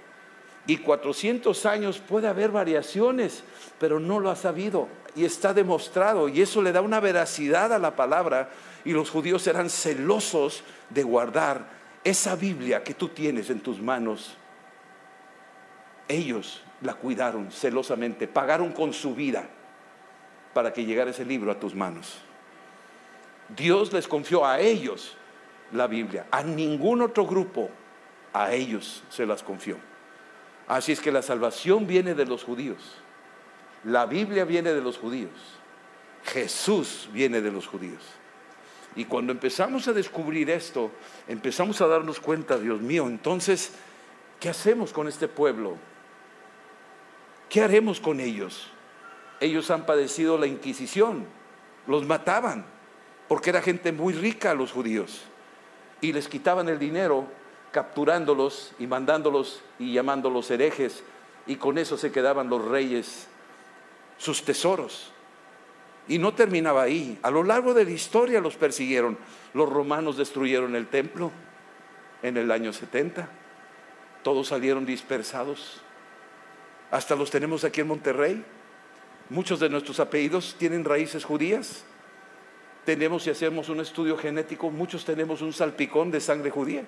Y 0.65 0.77
400 0.77 1.65
años 1.65 1.99
puede 1.99 2.27
haber 2.27 2.51
variaciones, 2.51 3.43
pero 3.79 3.99
no 3.99 4.19
lo 4.19 4.29
ha 4.29 4.35
sabido 4.35 4.87
y 5.15 5.25
está 5.25 5.53
demostrado. 5.53 6.29
Y 6.29 6.41
eso 6.41 6.61
le 6.61 6.71
da 6.71 6.81
una 6.81 6.99
veracidad 6.99 7.73
a 7.73 7.79
la 7.79 7.95
palabra 7.95 8.49
y 8.85 8.91
los 8.91 9.09
judíos 9.09 9.45
eran 9.47 9.69
celosos 9.69 10.63
de 10.89 11.03
guardar 11.03 11.78
esa 12.03 12.35
Biblia 12.35 12.83
que 12.83 12.93
tú 12.93 13.09
tienes 13.09 13.49
en 13.49 13.59
tus 13.59 13.81
manos. 13.81 14.35
Ellos 16.07 16.63
la 16.81 16.93
cuidaron 16.93 17.51
celosamente, 17.51 18.27
pagaron 18.27 18.71
con 18.71 18.93
su 18.93 19.13
vida 19.13 19.47
para 20.53 20.73
que 20.73 20.85
llegara 20.85 21.11
ese 21.11 21.25
libro 21.25 21.51
a 21.51 21.59
tus 21.59 21.75
manos. 21.75 22.19
Dios 23.55 23.91
les 23.93 24.07
confió 24.07 24.45
a 24.45 24.59
ellos 24.59 25.15
la 25.71 25.87
Biblia, 25.87 26.27
a 26.31 26.43
ningún 26.43 27.01
otro 27.01 27.25
grupo, 27.25 27.69
a 28.33 28.53
ellos 28.53 29.03
se 29.09 29.25
las 29.25 29.43
confió. 29.43 29.77
Así 30.67 30.91
es 30.91 31.01
que 31.01 31.11
la 31.11 31.21
salvación 31.21 31.87
viene 31.87 32.13
de 32.13 32.25
los 32.25 32.43
judíos, 32.43 32.95
la 33.83 34.05
Biblia 34.05 34.45
viene 34.45 34.71
de 34.71 34.81
los 34.81 34.97
judíos, 34.97 35.31
Jesús 36.25 37.09
viene 37.11 37.41
de 37.41 37.51
los 37.51 37.67
judíos. 37.67 38.03
Y 38.95 39.05
cuando 39.05 39.31
empezamos 39.31 39.87
a 39.87 39.93
descubrir 39.93 40.49
esto, 40.49 40.91
empezamos 41.27 41.79
a 41.81 41.87
darnos 41.87 42.19
cuenta, 42.19 42.57
Dios 42.57 42.81
mío, 42.81 43.07
entonces, 43.07 43.71
¿qué 44.39 44.49
hacemos 44.49 44.91
con 44.91 45.07
este 45.07 45.27
pueblo? 45.27 45.77
¿Qué 47.49 47.61
haremos 47.61 47.99
con 47.99 48.19
ellos? 48.19 48.71
ellos 49.39 49.71
han 49.71 49.85
padecido 49.85 50.37
la 50.37 50.47
Inquisición, 50.47 51.25
los 51.87 52.05
mataban, 52.05 52.65
porque 53.27 53.51
era 53.51 53.61
gente 53.61 53.91
muy 53.91 54.13
rica 54.13 54.53
los 54.53 54.71
judíos, 54.71 55.21
y 56.01 56.13
les 56.13 56.27
quitaban 56.27 56.69
el 56.69 56.79
dinero 56.79 57.27
capturándolos 57.71 58.73
y 58.79 58.87
mandándolos 58.87 59.61
y 59.77 59.93
llamándolos 59.93 60.49
herejes, 60.51 61.03
y 61.47 61.55
con 61.55 61.77
eso 61.77 61.97
se 61.97 62.11
quedaban 62.11 62.49
los 62.49 62.65
reyes 62.65 63.27
sus 64.17 64.43
tesoros. 64.43 65.11
Y 66.09 66.17
no 66.17 66.33
terminaba 66.33 66.81
ahí, 66.81 67.17
a 67.21 67.31
lo 67.31 67.43
largo 67.43 67.73
de 67.73 67.85
la 67.85 67.91
historia 67.91 68.41
los 68.41 68.57
persiguieron. 68.57 69.17
Los 69.53 69.69
romanos 69.69 70.17
destruyeron 70.17 70.75
el 70.75 70.87
templo 70.87 71.31
en 72.21 72.35
el 72.35 72.51
año 72.51 72.73
70, 72.73 73.29
todos 74.23 74.47
salieron 74.47 74.85
dispersados, 74.85 75.81
hasta 76.91 77.15
los 77.15 77.29
tenemos 77.29 77.63
aquí 77.63 77.81
en 77.81 77.87
Monterrey. 77.87 78.43
Muchos 79.29 79.59
de 79.59 79.69
nuestros 79.69 79.99
apellidos 79.99 80.55
tienen 80.57 80.83
raíces 80.83 81.23
judías. 81.23 81.85
Tenemos, 82.83 83.23
si 83.23 83.29
hacemos 83.29 83.69
un 83.69 83.79
estudio 83.79 84.17
genético, 84.17 84.71
muchos 84.71 85.05
tenemos 85.05 85.41
un 85.41 85.53
salpicón 85.53 86.09
de 86.09 86.19
sangre 86.19 86.49
judía. 86.49 86.83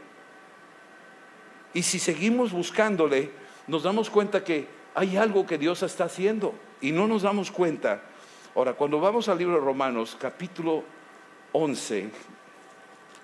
Y 1.73 1.83
si 1.83 1.99
seguimos 1.99 2.51
buscándole, 2.51 3.29
nos 3.67 3.83
damos 3.83 4.09
cuenta 4.09 4.43
que 4.43 4.67
hay 4.95 5.17
algo 5.17 5.45
que 5.45 5.57
Dios 5.57 5.83
está 5.83 6.05
haciendo 6.05 6.55
y 6.81 6.91
no 6.91 7.07
nos 7.07 7.21
damos 7.21 7.51
cuenta. 7.51 8.01
Ahora, 8.55 8.73
cuando 8.73 8.99
vamos 8.99 9.29
al 9.29 9.37
libro 9.37 9.55
de 9.55 9.61
Romanos, 9.61 10.17
capítulo 10.19 10.83
11, 11.53 12.09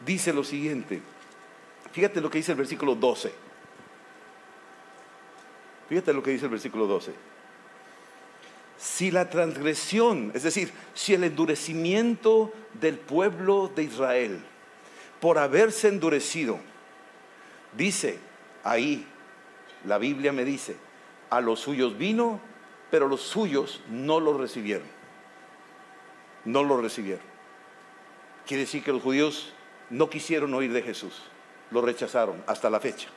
dice 0.06 0.34
lo 0.34 0.44
siguiente. 0.44 1.02
Fíjate 1.92 2.22
lo 2.22 2.30
que 2.30 2.38
dice 2.38 2.52
el 2.52 2.58
versículo 2.58 2.96
12. 2.96 3.34
Fíjate 5.90 6.14
lo 6.14 6.24
que 6.24 6.32
dice 6.32 6.46
el 6.46 6.52
versículo 6.52 6.88
12 6.88 7.14
si 8.78 9.10
la 9.10 9.30
transgresión, 9.30 10.32
es 10.36 10.44
decir, 10.44 10.72
si 10.94 11.16
el 11.16 11.24
endurecimiento 11.24 12.54
del 12.80 12.98
pueblo 12.98 13.72
de 13.76 13.84
Israel 13.84 14.40
por 15.20 15.40
haberse 15.40 15.88
endurecido, 15.88 16.60
dice 17.76 18.20
ahí, 18.64 19.06
la 19.84 19.98
Biblia 19.98 20.32
me 20.32 20.46
dice, 20.46 20.76
a 21.32 21.42
los 21.42 21.60
suyos 21.60 21.98
vino, 21.98 22.40
pero 22.92 23.08
los 23.08 23.22
suyos 23.22 23.82
no 23.90 24.20
lo 24.20 24.38
recibieron. 24.38 24.97
No 26.46 26.64
lo 26.64 26.82
recibieron. 26.82 27.26
Quiere 28.46 28.64
decir 28.64 28.84
que 28.84 28.94
los 28.94 29.02
judíos 29.02 29.54
no 29.90 30.10
quisieron 30.10 30.54
oír 30.54 30.72
de 30.72 30.82
Jesús, 30.82 31.22
lo 31.72 31.82
rechazaron 31.82 32.44
hasta 32.48 32.70
la 32.70 32.80
fecha. 32.80 33.10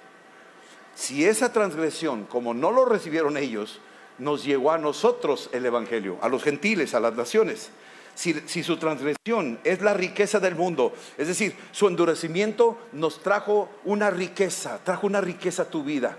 Si 0.95 1.25
esa 1.25 1.53
transgresión, 1.53 2.25
como 2.25 2.53
no 2.53 2.71
lo 2.73 2.85
recibieron 2.85 3.37
ellos, 3.37 3.81
nos 4.19 4.45
llegó 4.45 4.73
a 4.73 4.79
nosotros 4.79 5.49
el 5.53 5.65
Evangelio, 5.65 6.19
a 6.21 6.29
los 6.29 6.43
gentiles, 6.43 6.95
a 6.95 7.01
las 7.01 7.15
naciones. 7.15 7.71
Si, 8.15 8.63
su 8.63 8.77
transgresión 8.77 9.59
es 9.65 9.81
la 9.81 9.95
riqueza 9.95 10.41
del 10.41 10.55
mundo, 10.55 10.93
es 11.17 11.27
decir, 11.27 11.57
su 11.73 11.89
endurecimiento 11.89 12.77
nos 12.93 13.23
trajo 13.23 13.71
una 13.85 14.11
riqueza, 14.11 14.79
trajo 14.85 15.07
una 15.07 15.23
riqueza 15.23 15.63
a 15.63 15.71
tu 15.71 15.85
vida. 15.85 16.19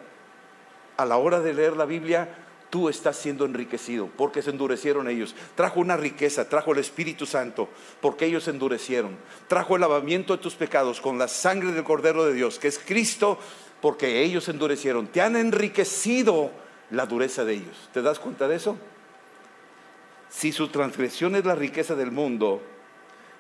A 0.98 1.06
la 1.06 1.18
hora 1.18 1.42
de 1.42 1.54
leer 1.54 1.76
la 1.78 1.86
Biblia, 1.86 2.28
tú 2.72 2.90
estás 2.90 3.18
siendo 3.18 3.46
enriquecido 3.46 4.10
porque 4.18 4.42
se 4.42 4.50
endurecieron 4.50 5.08
ellos. 5.08 5.36
Trajo 5.56 5.80
una 5.80 5.98
riqueza, 5.98 6.50
trajo 6.50 6.72
el 6.72 6.80
Espíritu 6.80 7.28
Santo 7.28 7.70
porque 8.00 8.26
ellos 8.26 8.46
se 8.46 8.50
endurecieron. 8.50 9.16
Trajo 9.48 9.76
el 9.76 9.82
lavamiento 9.82 10.36
de 10.36 10.42
tus 10.42 10.56
pecados 10.56 11.00
con 11.00 11.20
la 11.20 11.28
sangre 11.28 11.74
del 11.74 11.84
Cordero 11.84 12.26
de 12.26 12.34
Dios, 12.34 12.58
que 12.58 12.70
es 12.70 12.80
Cristo, 12.80 13.38
porque 13.82 14.24
ellos 14.24 14.46
se 14.46 14.52
endurecieron. 14.52 15.08
Te 15.08 15.22
han 15.22 15.36
enriquecido 15.36 16.50
la 16.90 17.06
dureza 17.06 17.46
de 17.46 17.54
ellos. 17.54 17.90
¿Te 17.94 18.02
das 18.02 18.18
cuenta 18.18 18.48
de 18.48 18.56
eso? 18.56 18.78
Si 20.30 20.54
su 20.54 20.70
transgresión 20.70 21.36
es 21.36 21.46
la 21.46 21.56
riqueza 21.56 21.94
del 21.94 22.12
mundo 22.12 22.64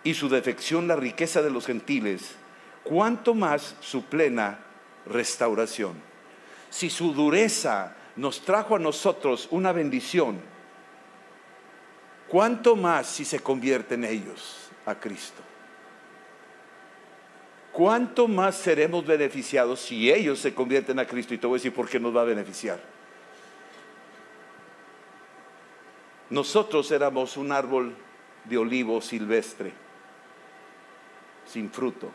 y 0.03 0.13
su 0.13 0.27
defección 0.27 0.89
la 0.89 0.97
riqueza 0.97 1.41
de 1.41 1.49
los 1.49 1.65
gentiles, 1.65 2.35
¿cuánto 2.83 3.33
más 3.33 3.75
su 3.79 4.03
plena 4.03 4.59
restauración? 5.05 5.93
Si 6.69 6.89
su 6.89 7.13
dureza 7.13 7.95
nos 8.15 8.41
trajo 8.41 8.75
a 8.75 8.79
nosotros 8.79 9.47
una 9.51 9.71
bendición, 9.71 10.39
¿cuánto 12.27 12.75
más 12.75 13.07
si 13.07 13.25
se 13.25 13.39
convierte 13.39 13.95
en 13.95 14.05
ellos 14.05 14.69
a 14.85 14.95
Cristo? 14.95 15.41
¿cuánto 17.71 18.27
más 18.27 18.55
seremos 18.55 19.05
beneficiados 19.05 19.79
si 19.79 20.11
ellos 20.11 20.39
se 20.39 20.53
convierten 20.53 20.99
a 20.99 21.07
Cristo? 21.07 21.33
Y 21.33 21.37
te 21.37 21.47
voy 21.47 21.55
a 21.55 21.59
decir 21.59 21.73
por 21.73 21.89
qué 21.89 21.99
nos 21.99 22.15
va 22.15 22.21
a 22.21 22.25
beneficiar. 22.25 22.79
Nosotros 26.29 26.91
éramos 26.91 27.35
un 27.37 27.51
árbol 27.51 27.95
de 28.45 28.57
olivo 28.57 29.01
silvestre, 29.01 29.73
sin 31.45 31.69
fruto, 31.69 32.09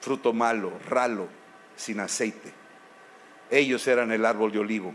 fruto 0.00 0.32
malo, 0.32 0.72
ralo, 0.88 1.28
sin 1.74 2.00
aceite. 2.00 2.52
Ellos 3.50 3.86
eran 3.86 4.12
el 4.12 4.24
árbol 4.24 4.52
de 4.52 4.58
olivo, 4.58 4.94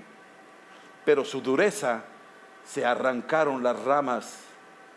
pero 1.06 1.26
su 1.26 1.42
dureza 1.42 2.04
se 2.66 2.86
arrancaron 2.86 3.64
las 3.64 3.80
ramas 3.84 4.40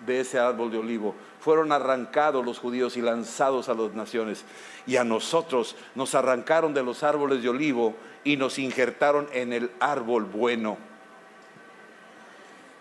de 0.01 0.21
ese 0.21 0.39
árbol 0.39 0.71
de 0.71 0.79
olivo. 0.79 1.15
Fueron 1.41 1.73
arrancados 1.73 2.45
los 2.45 2.59
judíos 2.59 2.97
y 2.97 3.03
lanzados 3.03 3.69
a 3.69 3.75
las 3.75 3.95
naciones. 3.95 4.45
Y 4.87 4.97
a 4.97 5.05
nosotros 5.05 5.77
nos 5.95 6.15
arrancaron 6.15 6.75
de 6.75 6.83
los 6.83 7.03
árboles 7.03 7.43
de 7.43 7.49
olivo 7.49 7.95
y 8.25 8.37
nos 8.37 8.59
injertaron 8.59 9.29
en 9.33 9.53
el 9.53 9.71
árbol 9.81 10.25
bueno 10.25 10.77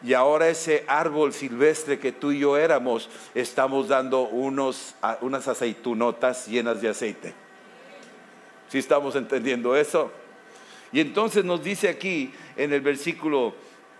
y 0.04 0.14
ahora 0.14 0.50
ese 0.50 0.84
árbol 0.88 1.32
silvestre 1.32 1.98
que 1.98 2.12
tú 2.12 2.34
y 2.34 2.40
yo 2.40 2.58
éramos, 2.58 3.10
estamos 3.34 3.88
dando 3.88 4.24
unos, 4.24 4.96
unas 5.22 5.48
aceitunotas 5.48 6.48
llenas 6.48 6.82
de 6.82 6.90
aceite. 6.90 7.34
¿Sí 8.68 8.80
estamos 8.80 9.16
entendiendo 9.16 9.78
eso? 9.78 10.12
Y 10.94 11.00
entonces 11.00 11.44
nos 11.44 11.64
dice 11.64 11.90
aquí 11.90 12.32
en 12.56 12.72
el 12.72 12.82
versículo 12.82 13.56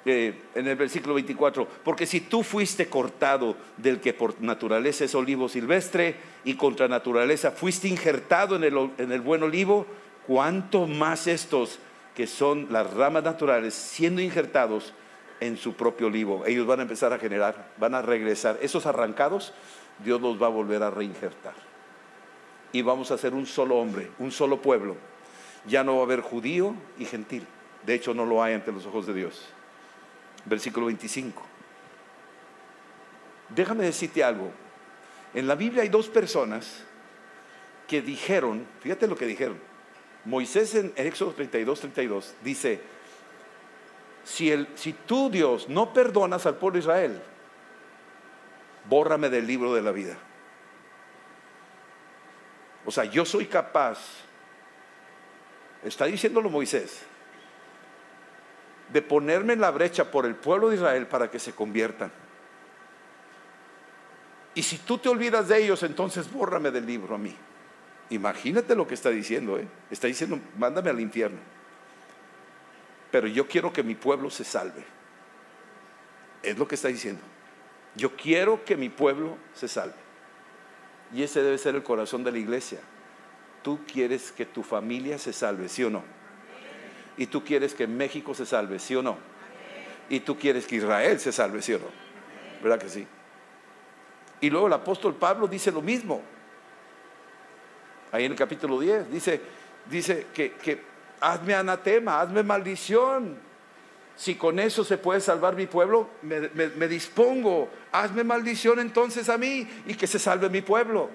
eh, 0.06 0.34
en 0.54 0.68
el 0.68 0.76
versículo 0.76 1.16
24, 1.16 1.66
porque 1.84 2.06
si 2.06 2.20
tú 2.22 2.44
fuiste 2.44 2.88
cortado 2.88 3.56
del 3.78 4.02
que 4.02 4.14
por 4.14 4.42
naturaleza 4.42 5.06
es 5.06 5.16
olivo 5.16 5.48
silvestre 5.48 6.16
y 6.44 6.56
contra 6.56 6.90
naturaleza 6.90 7.52
fuiste 7.52 7.88
injertado 7.88 8.58
en 8.58 8.66
el, 8.66 8.92
en 8.98 9.14
el 9.14 9.22
buen 9.22 9.44
olivo, 9.44 9.88
¿cuánto 10.28 10.88
más 10.88 11.28
estos 11.28 11.80
que 12.16 12.28
son 12.28 12.68
las 12.70 12.94
ramas 12.94 13.24
naturales 13.24 13.74
siendo 13.74 14.22
injertados 14.22 14.94
en 15.40 15.58
su 15.58 15.74
propio 15.74 16.08
olivo. 16.08 16.46
Ellos 16.46 16.66
van 16.66 16.80
a 16.80 16.84
empezar 16.84 17.12
a 17.12 17.20
generar, 17.20 17.72
van 17.78 17.96
a 17.96 18.02
regresar. 18.02 18.58
Esos 18.62 18.86
arrancados, 18.86 19.54
Dios 20.04 20.22
los 20.22 20.42
va 20.42 20.48
a 20.48 20.50
volver 20.50 20.84
a 20.84 20.92
reinjertar. 20.92 21.54
Y 22.72 22.82
vamos 22.82 23.12
a 23.12 23.18
ser 23.18 23.34
un 23.34 23.46
solo 23.46 23.78
hombre, 23.78 24.10
un 24.20 24.32
solo 24.32 24.62
pueblo. 24.62 24.96
Ya 25.65 25.84
no 25.84 25.95
va 25.95 26.02
a 26.02 26.04
haber 26.06 26.21
judío 26.21 26.76
y 26.97 27.06
gentil. 27.06 27.47
De 27.86 27.93
hecho, 27.93 28.13
no 28.13 28.26
lo 28.26 28.43
hay 28.43 28.54
ante 28.54 28.71
los 28.71 28.86
ojos 28.86 29.08
de 29.08 29.13
Dios. 29.13 29.45
Versículo 30.45 30.88
25. 30.88 31.41
Déjame 33.49 33.86
decirte 33.86 34.23
algo. 34.23 34.52
En 35.34 35.47
la 35.47 35.56
Biblia 35.56 35.84
hay 35.84 35.89
dos 35.89 36.08
personas 36.10 36.84
que 37.88 38.02
dijeron, 38.02 38.65
fíjate 38.82 39.08
lo 39.08 39.15
que 39.15 39.26
dijeron. 39.26 39.58
Moisés 40.26 40.76
en 40.76 40.93
Éxodo 40.95 41.34
32, 41.34 41.80
32 41.80 42.34
dice, 42.43 42.82
si, 44.23 44.52
el, 44.52 44.67
si 44.76 44.93
tú 44.93 45.30
Dios 45.30 45.67
no 45.67 45.93
perdonas 45.93 46.45
al 46.45 46.56
pueblo 46.56 46.76
de 46.76 46.80
Israel, 46.80 47.21
bórrame 48.89 49.30
del 49.30 49.45
libro 49.45 49.73
de 49.73 49.82
la 49.82 49.91
vida. 49.91 50.17
O 52.86 52.91
sea, 52.91 53.06
yo 53.06 53.26
soy 53.26 53.45
capaz, 53.45 53.99
está 55.84 56.06
diciéndolo 56.06 56.50
Moisés, 56.50 57.02
de 58.91 59.02
ponerme 59.02 59.54
en 59.54 59.62
la 59.62 59.72
brecha 59.72 60.12
por 60.12 60.26
el 60.26 60.36
pueblo 60.36 60.69
de 60.69 60.76
Israel 60.76 61.08
para 61.08 61.30
que 61.30 61.39
se 61.39 61.54
conviertan. 61.54 62.12
Y 64.56 64.63
si 64.63 64.78
tú 64.78 64.98
te 64.98 65.10
olvidas 65.10 65.48
de 65.48 65.63
ellos, 65.63 65.82
entonces 65.84 66.32
bórrame 66.32 66.69
del 66.69 66.86
libro 66.86 67.15
a 67.15 67.17
mí. 67.17 67.36
Imagínate 68.12 68.76
lo 68.76 68.88
que 68.88 68.93
está 68.93 69.10
diciendo, 69.10 69.58
¿eh? 69.58 69.67
Está 69.89 70.08
diciendo, 70.08 70.39
mándame 70.58 70.91
al 70.91 71.00
infierno 71.00 71.39
pero 73.13 73.28
yo 73.28 73.48
quiero 73.48 73.72
que 73.72 73.84
mi 73.84 73.93
pueblo 73.93 74.32
se 74.32 74.43
salve. 74.43 74.84
Es 76.41 76.58
lo 76.58 76.67
que 76.67 76.74
está 76.74 76.88
diciendo. 76.88 77.22
Yo 77.96 78.15
quiero 78.15 78.65
que 78.65 78.76
mi 78.76 78.89
pueblo 78.89 79.38
se 79.54 79.67
salve. 79.67 79.93
Y 81.13 81.22
ese 81.22 81.43
debe 81.43 81.60
ser 81.60 81.76
el 81.76 81.84
corazón 81.84 82.24
de 82.24 82.32
la 82.32 82.39
iglesia. 82.39 82.80
Tú 83.63 83.80
quieres 83.91 84.32
que 84.32 84.45
tu 84.45 84.62
familia 84.62 85.17
se 85.17 85.34
salve, 85.34 85.69
¿sí 85.69 85.84
o 85.84 85.89
no? 85.89 86.04
Y 87.17 87.28
tú 87.28 87.43
quieres 87.43 87.73
que 87.73 87.88
México 87.88 88.34
se 88.36 88.45
salve, 88.45 88.78
¿sí 88.80 88.95
o 88.95 89.02
no? 89.02 89.17
Y 90.10 90.19
tú 90.19 90.38
quieres 90.38 90.67
que 90.67 90.76
Israel 90.76 91.19
se 91.19 91.32
salve, 91.32 91.62
¿sí 91.62 91.73
o 91.73 91.80
no? 91.80 91.86
¿Verdad 92.62 92.80
que 92.80 92.89
sí? 92.89 93.08
Y 94.41 94.49
luego 94.49 94.67
el 94.67 94.73
apóstol 94.73 95.15
Pablo 95.15 95.47
dice 95.47 95.71
lo 95.71 95.82
mismo. 95.82 96.21
Ahí 98.12 98.26
en 98.26 98.32
el 98.34 98.38
capítulo 98.38 98.80
10 98.80 99.10
dice, 99.10 99.41
dice 99.89 100.28
que, 100.34 100.84
hazme 101.21 101.56
anatema, 101.56 102.19
hazme 102.19 102.43
maldición. 102.43 103.38
Si 104.15 104.36
con 104.36 104.60
eso 104.60 104.84
se 104.84 104.97
puede 104.97 105.21
salvar 105.21 105.56
mi 105.56 105.65
pueblo, 105.65 106.10
me, 106.21 106.88
dispongo. 106.88 107.69
Hazme 107.91 108.23
maldición 108.23 108.80
entonces 108.80 109.30
a 109.30 109.38
mí 109.38 109.67
y 109.88 109.95
que 109.95 110.08
se 110.08 110.19
salve 110.19 110.49
mi 110.49 110.62
pueblo. 110.62 111.10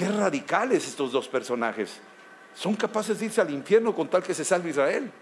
Qué 0.00 0.08
radicales 0.08 0.88
estos 0.88 1.12
dos 1.12 1.28
personajes. 1.28 2.00
Son 2.54 2.74
capaces 2.74 3.18
de 3.18 3.26
irse 3.26 3.42
al 3.42 3.50
infierno 3.50 3.94
con 3.94 4.08
tal 4.08 4.22
que 4.22 4.32
se 4.32 4.46
salve 4.46 4.70
Israel. 4.70 5.12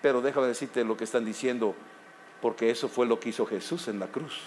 Pero 0.00 0.22
déjame 0.22 0.46
decirte 0.46 0.82
lo 0.82 0.96
que 0.96 1.04
están 1.04 1.26
diciendo, 1.26 1.74
porque 2.40 2.70
eso 2.70 2.88
fue 2.88 3.04
lo 3.04 3.20
que 3.20 3.28
hizo 3.28 3.44
Jesús 3.44 3.88
en 3.88 4.00
la 4.00 4.06
cruz. 4.06 4.40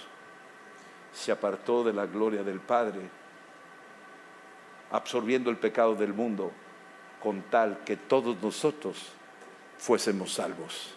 Se 1.13 1.31
apartó 1.31 1.83
de 1.83 1.93
la 1.93 2.07
gloria 2.07 2.41
del 2.41 2.59
Padre 2.59 3.01
absorbiendo 4.91 5.51
el 5.51 5.57
pecado 5.57 5.93
del 5.93 6.15
mundo 6.15 6.51
con 7.21 7.43
tal 7.43 7.83
que 7.85 7.97
todos 7.97 8.41
nosotros 8.41 8.97
fuésemos 9.77 10.33
salvos. 10.33 10.95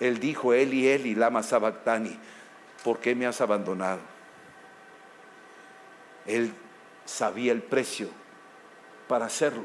Él 0.00 0.18
dijo, 0.18 0.52
Eli, 0.52 0.88
Eli, 0.88 1.14
lama 1.14 1.44
sabactani, 1.44 2.18
¿por 2.82 2.98
qué 2.98 3.14
me 3.14 3.26
has 3.26 3.40
abandonado? 3.40 4.17
Él 6.28 6.52
sabía 7.04 7.52
el 7.52 7.62
precio 7.62 8.08
para 9.08 9.26
hacerlo, 9.26 9.64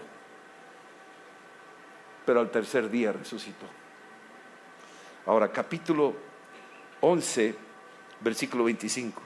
pero 2.26 2.40
al 2.40 2.50
tercer 2.50 2.90
día 2.90 3.12
resucitó. 3.12 3.66
Ahora, 5.26 5.52
capítulo 5.52 6.16
11, 7.02 7.56
versículo 8.22 8.64
25. 8.64 9.22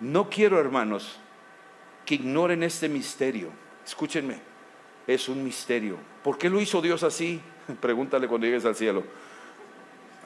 No 0.00 0.28
quiero, 0.28 0.58
hermanos, 0.58 1.18
que 2.04 2.16
ignoren 2.16 2.64
este 2.64 2.88
misterio. 2.88 3.50
Escúchenme, 3.86 4.38
es 5.06 5.28
un 5.28 5.44
misterio. 5.44 5.96
¿Por 6.24 6.36
qué 6.36 6.50
lo 6.50 6.60
hizo 6.60 6.82
Dios 6.82 7.04
así? 7.04 7.40
Pregúntale 7.80 8.26
cuando 8.26 8.46
llegues 8.46 8.64
al 8.64 8.74
cielo. 8.74 9.04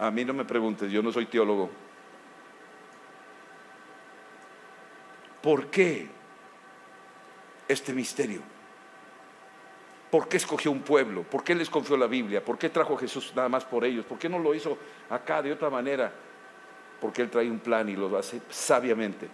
A 0.01 0.11
mí 0.11 0.25
no 0.25 0.33
me 0.33 0.45
preguntes, 0.45 0.91
yo 0.91 1.03
no 1.03 1.13
soy 1.13 1.27
teólogo. 1.27 1.84
¿Por 5.45 5.67
qué 5.67 6.09
este 7.69 7.93
misterio? 7.93 8.41
¿Por 10.11 10.27
qué 10.27 10.39
escogió 10.39 10.71
un 10.71 10.81
pueblo? 10.81 11.23
¿Por 11.23 11.45
qué 11.45 11.55
les 11.55 11.69
confió 11.69 11.99
la 11.99 12.07
Biblia? 12.07 12.43
¿Por 12.43 12.57
qué 12.57 12.71
trajo 12.71 12.95
a 12.95 12.99
Jesús 12.99 13.31
nada 13.37 13.51
más 13.51 13.67
por 13.67 13.85
ellos? 13.85 14.07
¿Por 14.07 14.19
qué 14.19 14.31
no 14.31 14.39
lo 14.39 14.55
hizo 14.55 14.79
acá 15.11 15.43
de 15.43 15.53
otra 15.53 15.69
manera? 15.69 16.11
Porque 16.99 17.21
Él 17.21 17.29
trae 17.29 17.51
un 17.51 17.59
plan 17.59 17.87
y 17.91 17.95
lo 17.95 18.17
hace 18.17 18.41
sabiamente 18.49 19.29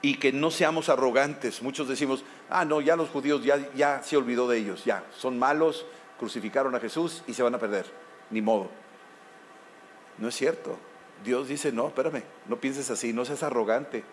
y 0.00 0.14
que 0.18 0.32
no 0.32 0.52
seamos 0.52 0.88
arrogantes. 0.88 1.60
Muchos 1.60 1.88
decimos, 1.88 2.24
ah, 2.48 2.64
no, 2.64 2.80
ya 2.80 2.94
los 2.94 3.08
judíos 3.08 3.42
ya, 3.42 3.68
ya 3.74 4.00
se 4.04 4.16
olvidó 4.16 4.46
de 4.46 4.58
ellos, 4.58 4.84
ya, 4.84 5.04
son 5.16 5.40
malos, 5.40 5.86
crucificaron 6.20 6.72
a 6.76 6.80
Jesús 6.80 7.24
y 7.26 7.34
se 7.34 7.42
van 7.42 7.56
a 7.56 7.58
perder, 7.58 7.86
ni 8.30 8.40
modo. 8.40 8.70
No 10.18 10.28
es 10.28 10.36
cierto. 10.36 10.78
Dios 11.24 11.48
dice, 11.48 11.72
no, 11.72 11.88
espérame, 11.88 12.22
no 12.46 12.60
pienses 12.60 12.90
así, 12.90 13.12
no 13.12 13.24
seas 13.24 13.42
arrogante, 13.42 14.04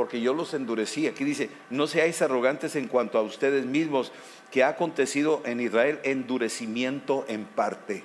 porque 0.00 0.22
yo 0.22 0.32
los 0.32 0.54
endurecí. 0.54 1.06
Aquí 1.08 1.24
dice, 1.24 1.50
no 1.68 1.86
seáis 1.86 2.22
arrogantes 2.22 2.74
en 2.74 2.88
cuanto 2.88 3.18
a 3.18 3.20
ustedes 3.20 3.66
mismos, 3.66 4.12
que 4.50 4.64
ha 4.64 4.68
acontecido 4.68 5.42
en 5.44 5.60
Israel 5.60 6.00
endurecimiento 6.04 7.26
en 7.28 7.44
parte. 7.44 8.02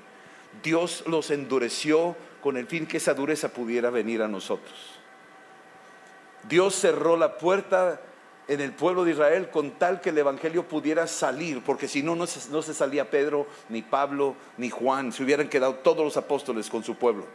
Dios 0.61 1.05
los 1.07 1.31
endureció 1.31 2.17
con 2.43 2.57
el 2.57 2.67
fin 2.67 2.85
que 2.85 2.97
esa 2.97 3.13
dureza 3.13 3.47
pudiera 3.47 3.91
venir 3.91 4.21
a 4.23 4.27
nosotros. 4.27 4.73
Dios 6.49 6.75
cerró 6.75 7.15
la 7.15 7.37
puerta 7.37 8.01
en 8.49 8.59
el 8.59 8.73
pueblo 8.73 9.05
de 9.05 9.11
Israel 9.11 9.49
con 9.49 9.71
tal 9.79 10.01
que 10.01 10.09
el 10.09 10.17
Evangelio 10.17 10.67
pudiera 10.67 11.07
salir, 11.07 11.63
porque 11.63 11.87
si 11.87 12.03
no, 12.03 12.17
no 12.17 12.27
se, 12.27 12.73
salía 12.73 13.09
Pedro, 13.09 13.47
ni 13.69 13.83
Pablo, 13.83 14.35
ni 14.57 14.69
Juan, 14.69 15.13
se 15.13 15.23
hubieran 15.23 15.47
quedado 15.47 15.75
todos 15.75 16.03
los 16.03 16.17
apóstoles 16.17 16.69
con 16.69 16.83
su 16.83 16.95
pueblo. 16.95 17.25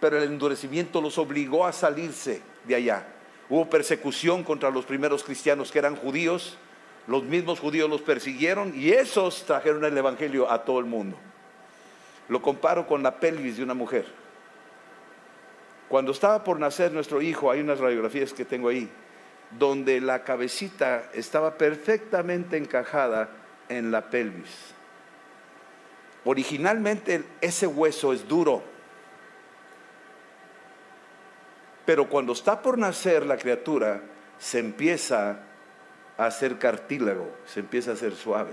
Pero 0.00 0.16
el 0.16 0.30
endurecimiento 0.30 1.00
los 1.00 1.18
obligó 1.18 1.66
a 1.66 1.72
salirse 1.72 2.40
de 2.64 2.76
allá. 2.76 3.14
Hubo 3.50 3.70
persecución 3.70 4.44
contra 4.44 4.70
los 4.70 4.84
primeros 4.84 5.24
cristianos 5.24 5.72
que 5.72 5.78
eran 5.78 5.96
judíos, 5.96 6.58
los 7.06 7.24
mismos 7.24 7.60
judíos 7.60 7.88
los 7.88 8.02
persiguieron 8.02 8.72
y 8.74 8.90
esos 8.90 9.44
trajeron 9.44 9.84
el 9.84 9.96
Evangelio 9.96 10.50
a 10.50 10.64
todo 10.64 10.78
el 10.78 10.84
mundo. 10.84 11.16
Lo 12.28 12.42
comparo 12.42 12.86
con 12.86 13.02
la 13.02 13.18
pelvis 13.18 13.56
de 13.56 13.62
una 13.62 13.72
mujer. 13.72 14.04
Cuando 15.88 16.12
estaba 16.12 16.44
por 16.44 16.60
nacer 16.60 16.92
nuestro 16.92 17.22
hijo, 17.22 17.50
hay 17.50 17.60
unas 17.60 17.80
radiografías 17.80 18.34
que 18.34 18.44
tengo 18.44 18.68
ahí, 18.68 18.90
donde 19.58 20.02
la 20.02 20.22
cabecita 20.22 21.10
estaba 21.14 21.56
perfectamente 21.56 22.58
encajada 22.58 23.30
en 23.70 23.90
la 23.90 24.10
pelvis. 24.10 24.74
Originalmente 26.26 27.24
ese 27.40 27.66
hueso 27.66 28.12
es 28.12 28.28
duro, 28.28 28.62
pero 31.88 32.06
cuando 32.10 32.34
está 32.34 32.60
por 32.60 32.76
nacer 32.76 33.24
la 33.24 33.38
criatura, 33.38 34.02
se 34.38 34.58
empieza 34.58 35.40
a 36.18 36.26
hacer 36.26 36.58
cartílago, 36.58 37.34
se 37.46 37.60
empieza 37.60 37.92
a 37.92 37.94
hacer 37.94 38.14
suave. 38.14 38.50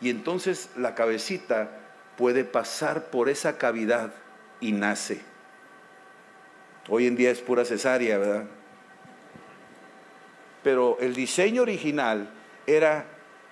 Y 0.00 0.10
entonces 0.10 0.70
la 0.76 0.94
cabecita 0.94 1.68
puede 2.16 2.44
pasar 2.44 3.06
por 3.06 3.28
esa 3.28 3.58
cavidad 3.58 4.12
y 4.60 4.70
nace. 4.70 5.20
Hoy 6.88 7.08
en 7.08 7.16
día 7.16 7.32
es 7.32 7.40
pura 7.40 7.64
cesárea, 7.64 8.18
¿verdad? 8.18 8.44
Pero 10.62 10.98
el 11.00 11.12
diseño 11.12 11.62
original 11.62 12.30
era 12.68 13.04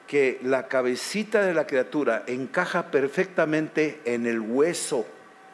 que 0.07 0.38
la 0.45 0.69
cabecita 0.69 1.43
de 1.43 1.55
la 1.55 1.67
criatura 1.67 2.23
encaja 2.29 2.93
perfectamente 2.93 4.01
en 4.05 4.27
el 4.29 4.38
hueso, 4.38 5.09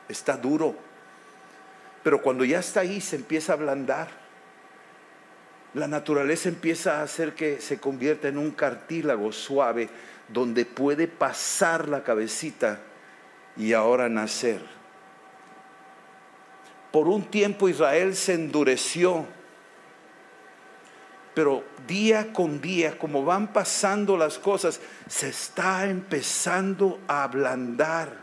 está 0.07 0.37
duro. 0.37 0.90
Pero 2.03 2.23
cuando 2.23 2.45
ya 2.45 2.59
está 2.59 2.81
ahí 2.81 3.01
se 3.01 3.17
empieza 3.17 3.53
a 3.53 3.57
ablandar. 3.57 4.09
La 5.75 5.87
naturaleza 5.87 6.49
empieza 6.49 6.99
a 6.99 7.03
hacer 7.03 7.35
que 7.35 7.61
se 7.61 7.79
convierta 7.79 8.29
en 8.29 8.39
un 8.39 8.51
cartílago 8.51 9.31
suave 9.31 9.89
donde 10.29 10.65
puede 10.65 11.07
pasar 11.07 11.89
la 11.89 12.03
cabecita 12.03 12.81
y 13.57 13.73
ahora 13.73 14.09
nacer. 14.09 14.61
Por 16.91 17.07
un 17.07 17.25
tiempo 17.25 17.69
Israel 17.69 18.17
se 18.17 18.35
endureció 18.35 19.27
pero 21.35 21.65
día 21.87 22.33
con 22.33 22.61
día, 22.61 22.99
como 22.99 23.25
van 23.25 23.53
pasando 23.53 24.17
las 24.17 24.39
cosas, 24.39 24.81
se 25.09 25.29
está 25.29 25.87
empezando 25.87 27.01
a 27.07 27.25
ablandar, 27.25 28.15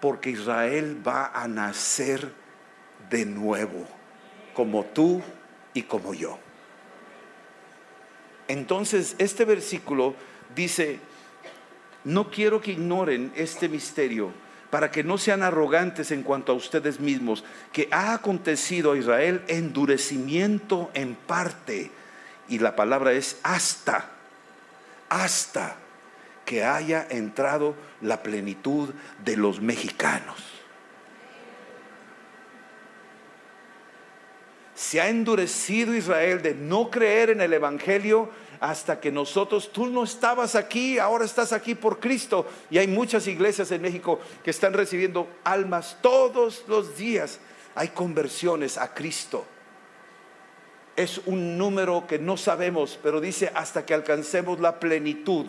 porque 0.00 0.30
Israel 0.30 1.00
va 1.06 1.32
a 1.34 1.48
nacer 1.48 2.32
de 3.12 3.26
nuevo, 3.26 3.86
como 4.54 4.84
tú 4.86 5.22
y 5.74 5.82
como 5.82 6.14
yo. 6.14 6.38
Entonces, 8.48 9.14
este 9.18 9.44
versículo 9.44 10.14
dice, 10.56 10.98
no 12.04 12.30
quiero 12.30 12.60
que 12.60 12.72
ignoren 12.72 13.30
este 13.36 13.68
misterio 13.68 14.32
para 14.70 14.90
que 14.90 15.04
no 15.04 15.18
sean 15.18 15.42
arrogantes 15.42 16.10
en 16.10 16.22
cuanto 16.22 16.52
a 16.52 16.54
ustedes 16.54 16.98
mismos, 16.98 17.44
que 17.72 17.88
ha 17.92 18.14
acontecido 18.14 18.92
a 18.92 18.96
Israel 18.96 19.42
endurecimiento 19.46 20.90
en 20.94 21.14
parte 21.14 21.90
y 22.48 22.58
la 22.58 22.74
palabra 22.74 23.12
es 23.12 23.38
hasta, 23.42 24.10
hasta 25.10 25.76
que 26.46 26.64
haya 26.64 27.06
entrado 27.10 27.74
la 28.00 28.22
plenitud 28.22 28.94
de 29.22 29.36
los 29.36 29.60
mexicanos. 29.60 30.51
Se 34.82 35.00
ha 35.00 35.08
endurecido 35.08 35.94
Israel 35.94 36.42
de 36.42 36.54
no 36.54 36.90
creer 36.90 37.30
en 37.30 37.40
el 37.40 37.52
Evangelio 37.52 38.28
hasta 38.58 38.98
que 38.98 39.12
nosotros, 39.12 39.72
tú 39.72 39.86
no 39.86 40.02
estabas 40.02 40.56
aquí, 40.56 40.98
ahora 40.98 41.24
estás 41.24 41.52
aquí 41.52 41.76
por 41.76 42.00
Cristo. 42.00 42.48
Y 42.68 42.78
hay 42.78 42.88
muchas 42.88 43.28
iglesias 43.28 43.70
en 43.70 43.80
México 43.80 44.18
que 44.42 44.50
están 44.50 44.72
recibiendo 44.72 45.28
almas 45.44 45.98
todos 46.02 46.64
los 46.66 46.96
días. 46.96 47.38
Hay 47.76 47.88
conversiones 47.90 48.76
a 48.76 48.92
Cristo 48.92 49.46
es 50.94 51.22
un 51.24 51.56
número 51.56 52.06
que 52.06 52.18
no 52.18 52.36
sabemos, 52.36 52.98
pero 53.02 53.20
dice 53.20 53.50
hasta 53.54 53.86
que 53.86 53.94
alcancemos 53.94 54.60
la 54.60 54.78
plenitud 54.78 55.46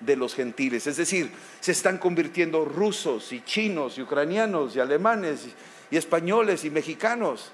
de 0.00 0.16
los 0.16 0.34
gentiles. 0.34 0.86
Es 0.86 0.96
decir, 0.96 1.30
se 1.60 1.72
están 1.72 1.98
convirtiendo 1.98 2.64
rusos 2.64 3.32
y 3.32 3.42
chinos 3.42 3.98
y 3.98 4.02
ucranianos 4.02 4.76
y 4.76 4.80
alemanes 4.80 5.48
y 5.90 5.96
españoles 5.96 6.64
y 6.64 6.70
mexicanos. 6.70 7.52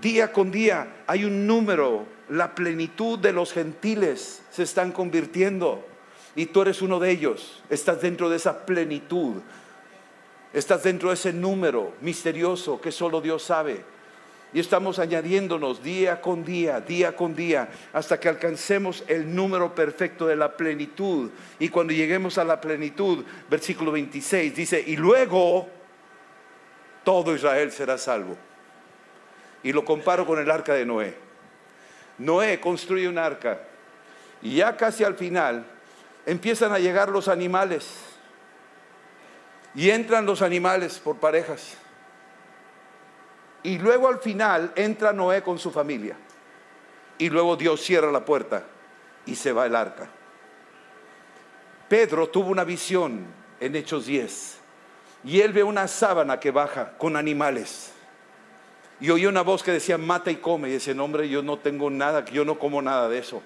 Día 0.00 0.32
con 0.32 0.50
día 0.50 1.04
hay 1.06 1.24
un 1.24 1.46
número, 1.46 2.06
la 2.28 2.54
plenitud 2.54 3.18
de 3.18 3.32
los 3.32 3.52
gentiles 3.52 4.42
se 4.50 4.62
están 4.62 4.92
convirtiendo. 4.92 5.84
Y 6.34 6.46
tú 6.46 6.62
eres 6.62 6.80
uno 6.80 6.98
de 6.98 7.10
ellos, 7.10 7.62
estás 7.68 8.00
dentro 8.00 8.30
de 8.30 8.36
esa 8.36 8.64
plenitud, 8.64 9.42
estás 10.54 10.82
dentro 10.82 11.10
de 11.10 11.14
ese 11.14 11.32
número 11.32 11.92
misterioso 12.00 12.80
que 12.80 12.90
solo 12.90 13.20
Dios 13.20 13.42
sabe. 13.42 13.84
Y 14.54 14.60
estamos 14.60 14.98
añadiéndonos 14.98 15.82
día 15.82 16.20
con 16.20 16.44
día, 16.44 16.80
día 16.80 17.16
con 17.16 17.34
día, 17.34 17.70
hasta 17.92 18.18
que 18.18 18.28
alcancemos 18.28 19.04
el 19.08 19.34
número 19.34 19.74
perfecto 19.74 20.26
de 20.26 20.36
la 20.36 20.56
plenitud. 20.56 21.30
Y 21.58 21.68
cuando 21.68 21.92
lleguemos 21.92 22.38
a 22.38 22.44
la 22.44 22.60
plenitud, 22.60 23.24
versículo 23.50 23.92
26 23.92 24.54
dice, 24.54 24.82
y 24.86 24.96
luego 24.96 25.68
todo 27.04 27.34
Israel 27.34 27.72
será 27.72 27.98
salvo. 27.98 28.36
Y 29.62 29.72
lo 29.72 29.84
comparo 29.84 30.26
con 30.26 30.38
el 30.38 30.50
arca 30.50 30.74
de 30.74 30.84
Noé. 30.84 31.16
Noé 32.18 32.60
construye 32.60 33.08
un 33.08 33.18
arca 33.18 33.60
y 34.42 34.56
ya 34.56 34.76
casi 34.76 35.04
al 35.04 35.14
final 35.14 35.64
empiezan 36.26 36.72
a 36.72 36.78
llegar 36.78 37.08
los 37.08 37.28
animales. 37.28 37.96
Y 39.74 39.90
entran 39.90 40.26
los 40.26 40.42
animales 40.42 40.98
por 40.98 41.16
parejas. 41.16 41.76
Y 43.62 43.78
luego 43.78 44.08
al 44.08 44.18
final 44.18 44.72
entra 44.74 45.12
Noé 45.12 45.42
con 45.42 45.58
su 45.58 45.70
familia. 45.70 46.16
Y 47.18 47.30
luego 47.30 47.56
Dios 47.56 47.80
cierra 47.80 48.10
la 48.10 48.24
puerta 48.24 48.64
y 49.24 49.36
se 49.36 49.52
va 49.52 49.66
el 49.66 49.76
arca. 49.76 50.08
Pedro 51.88 52.28
tuvo 52.28 52.48
una 52.50 52.64
visión 52.64 53.26
en 53.60 53.76
Hechos 53.76 54.06
10 54.06 54.58
y 55.24 55.40
él 55.40 55.52
ve 55.52 55.62
una 55.62 55.86
sábana 55.86 56.40
que 56.40 56.50
baja 56.50 56.96
con 56.98 57.16
animales. 57.16 57.92
Y 59.02 59.10
oyó 59.10 59.28
una 59.28 59.42
voz 59.42 59.64
que 59.64 59.72
decía, 59.72 59.98
mata 59.98 60.30
y 60.30 60.36
come. 60.36 60.70
Y 60.70 60.74
ese 60.74 60.94
nombre, 60.94 61.28
yo 61.28 61.42
no 61.42 61.58
tengo 61.58 61.90
nada, 61.90 62.24
yo 62.26 62.44
no 62.44 62.56
como 62.56 62.80
nada 62.80 63.08
de 63.08 63.18
eso. 63.18 63.42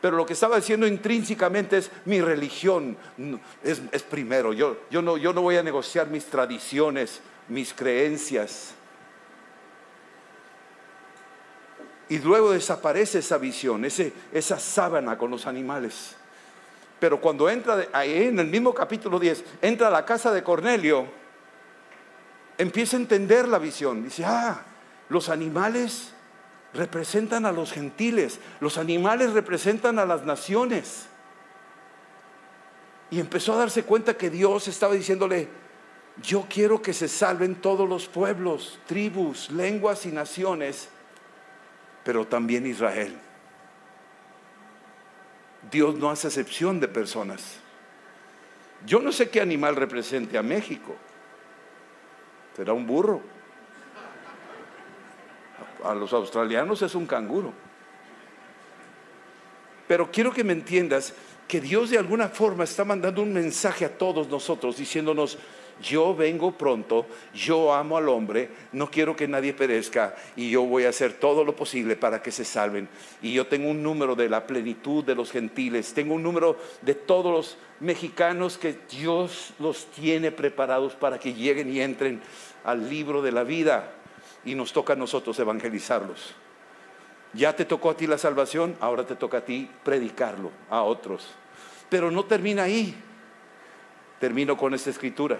Pero 0.00 0.16
lo 0.16 0.24
que 0.24 0.34
estaba 0.34 0.54
diciendo 0.54 0.86
intrínsecamente 0.86 1.78
es 1.78 1.90
mi 2.04 2.20
religión 2.20 2.96
es, 3.64 3.80
primero. 4.04 4.52
Yo, 4.52 4.76
yo, 4.88 5.02
no, 5.02 5.16
yo 5.16 5.32
no 5.32 5.42
voy 5.42 5.56
a 5.56 5.64
negociar 5.64 6.06
mis 6.06 6.26
tradiciones, 6.26 7.20
mis 7.48 7.74
creencias. 7.74 8.74
Y 12.08 12.20
luego 12.20 12.52
desaparece 12.52 13.18
esa 13.18 13.38
visión, 13.38 13.84
ese, 13.84 14.12
esa 14.32 14.60
sábana 14.60 15.18
con 15.18 15.32
los 15.32 15.48
animales. 15.48 16.14
Pero 17.00 17.20
cuando 17.20 17.50
entra 17.50 17.88
ahí 17.92 18.28
en 18.28 18.38
el 18.38 18.46
mismo 18.46 18.72
capítulo 18.72 19.18
10, 19.18 19.44
entra 19.60 19.88
a 19.88 19.90
la 19.90 20.04
casa 20.04 20.32
de 20.32 20.44
Cornelio, 20.44 21.21
empieza 22.62 22.96
a 22.96 23.00
entender 23.00 23.48
la 23.48 23.58
visión. 23.58 24.04
Dice, 24.04 24.24
ah, 24.24 24.62
los 25.08 25.28
animales 25.28 26.12
representan 26.74 27.44
a 27.44 27.52
los 27.52 27.72
gentiles, 27.72 28.40
los 28.60 28.78
animales 28.78 29.32
representan 29.32 29.98
a 29.98 30.06
las 30.06 30.24
naciones. 30.24 31.06
Y 33.10 33.20
empezó 33.20 33.52
a 33.52 33.58
darse 33.58 33.82
cuenta 33.82 34.16
que 34.16 34.30
Dios 34.30 34.68
estaba 34.68 34.94
diciéndole, 34.94 35.48
yo 36.22 36.46
quiero 36.48 36.80
que 36.80 36.92
se 36.92 37.08
salven 37.08 37.56
todos 37.56 37.88
los 37.88 38.08
pueblos, 38.08 38.78
tribus, 38.86 39.50
lenguas 39.50 40.06
y 40.06 40.12
naciones 40.12 40.88
pero 42.04 42.26
también 42.26 42.66
Israel. 42.66 43.16
Dios 45.70 45.94
no 45.94 46.10
hace 46.10 46.28
excepción 46.28 46.80
de 46.80 46.88
personas. 46.88 47.58
Yo 48.84 49.00
no 49.00 49.12
sé 49.12 49.30
qué 49.30 49.40
animal 49.40 49.76
represente 49.76 50.36
a 50.36 50.42
México. 50.42 50.96
Será 52.56 52.72
un 52.72 52.86
burro. 52.86 53.20
A 55.84 55.94
los 55.94 56.12
australianos 56.12 56.82
es 56.82 56.94
un 56.94 57.06
canguro. 57.06 57.52
Pero 59.88 60.10
quiero 60.10 60.32
que 60.32 60.44
me 60.44 60.52
entiendas 60.52 61.14
que 61.48 61.60
Dios 61.60 61.90
de 61.90 61.98
alguna 61.98 62.28
forma 62.28 62.64
está 62.64 62.84
mandando 62.84 63.22
un 63.22 63.32
mensaje 63.32 63.84
a 63.84 63.98
todos 63.98 64.28
nosotros 64.28 64.76
diciéndonos, 64.76 65.38
yo 65.82 66.14
vengo 66.14 66.52
pronto, 66.52 67.06
yo 67.34 67.74
amo 67.74 67.96
al 67.96 68.08
hombre, 68.08 68.50
no 68.72 68.90
quiero 68.90 69.16
que 69.16 69.28
nadie 69.28 69.52
perezca 69.52 70.14
y 70.36 70.50
yo 70.50 70.62
voy 70.62 70.84
a 70.84 70.90
hacer 70.90 71.14
todo 71.14 71.44
lo 71.44 71.54
posible 71.56 71.96
para 71.96 72.22
que 72.22 72.30
se 72.30 72.44
salven. 72.44 72.88
Y 73.20 73.32
yo 73.32 73.46
tengo 73.46 73.68
un 73.68 73.82
número 73.82 74.14
de 74.14 74.28
la 74.28 74.46
plenitud 74.46 75.04
de 75.04 75.14
los 75.14 75.30
gentiles, 75.30 75.92
tengo 75.92 76.14
un 76.14 76.22
número 76.22 76.56
de 76.80 76.94
todos 76.94 77.32
los 77.32 77.58
mexicanos 77.80 78.58
que 78.58 78.78
Dios 78.90 79.52
los 79.58 79.86
tiene 79.86 80.30
preparados 80.30 80.94
para 80.94 81.18
que 81.18 81.34
lleguen 81.34 81.72
y 81.72 81.80
entren 81.80 82.22
al 82.64 82.88
libro 82.88 83.20
de 83.20 83.32
la 83.32 83.42
vida 83.42 83.92
y 84.44 84.54
nos 84.54 84.72
toca 84.72 84.92
a 84.92 84.96
nosotros 84.96 85.38
evangelizarlos. 85.38 86.34
Ya 87.34 87.56
te 87.56 87.64
tocó 87.64 87.90
a 87.90 87.96
ti 87.96 88.06
la 88.06 88.18
salvación, 88.18 88.76
ahora 88.80 89.06
te 89.06 89.16
toca 89.16 89.38
a 89.38 89.44
ti 89.44 89.68
predicarlo 89.82 90.50
a 90.68 90.82
otros. 90.82 91.34
Pero 91.88 92.10
no 92.10 92.24
termina 92.24 92.64
ahí. 92.64 92.94
Termino 94.20 94.56
con 94.56 94.74
esta 94.74 94.90
escritura. 94.90 95.38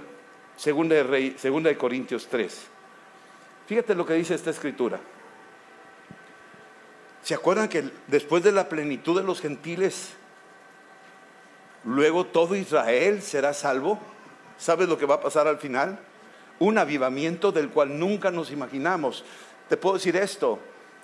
Segunda 0.63 0.95
de, 0.95 1.77
Corintios 1.77 2.29
3. 2.31 2.57
Fíjate 3.67 3.97
lo 3.97 4.07
que 4.07 4.15
dice 4.15 4.37
esta 4.37 4.51
escritura. 4.51 5.01
¿Se 7.21 7.35
acuerdan 7.35 7.69
que 7.69 7.91
después 8.07 8.45
de 8.45 8.53
la 8.53 8.69
plenitud 8.69 9.19
de 9.19 9.27
los 9.27 9.41
gentiles, 9.41 10.11
luego 11.83 12.27
todo 12.27 12.55
Israel 12.55 13.23
será 13.23 13.55
salvo? 13.55 13.99
¿Sabes 14.57 14.89
lo 14.89 14.97
que 14.97 15.05
va 15.05 15.17
a 15.17 15.21
pasar 15.21 15.49
al 15.49 15.59
final? 15.59 15.99
Un 16.61 16.79
avivamiento 16.79 17.51
del 17.51 17.69
cual 17.71 17.99
nunca 17.99 18.31
nos 18.31 18.53
imaginamos. 18.53 19.25
Te 19.69 19.77
puedo 19.77 19.97
decir 19.97 20.15
esto, 20.15 20.61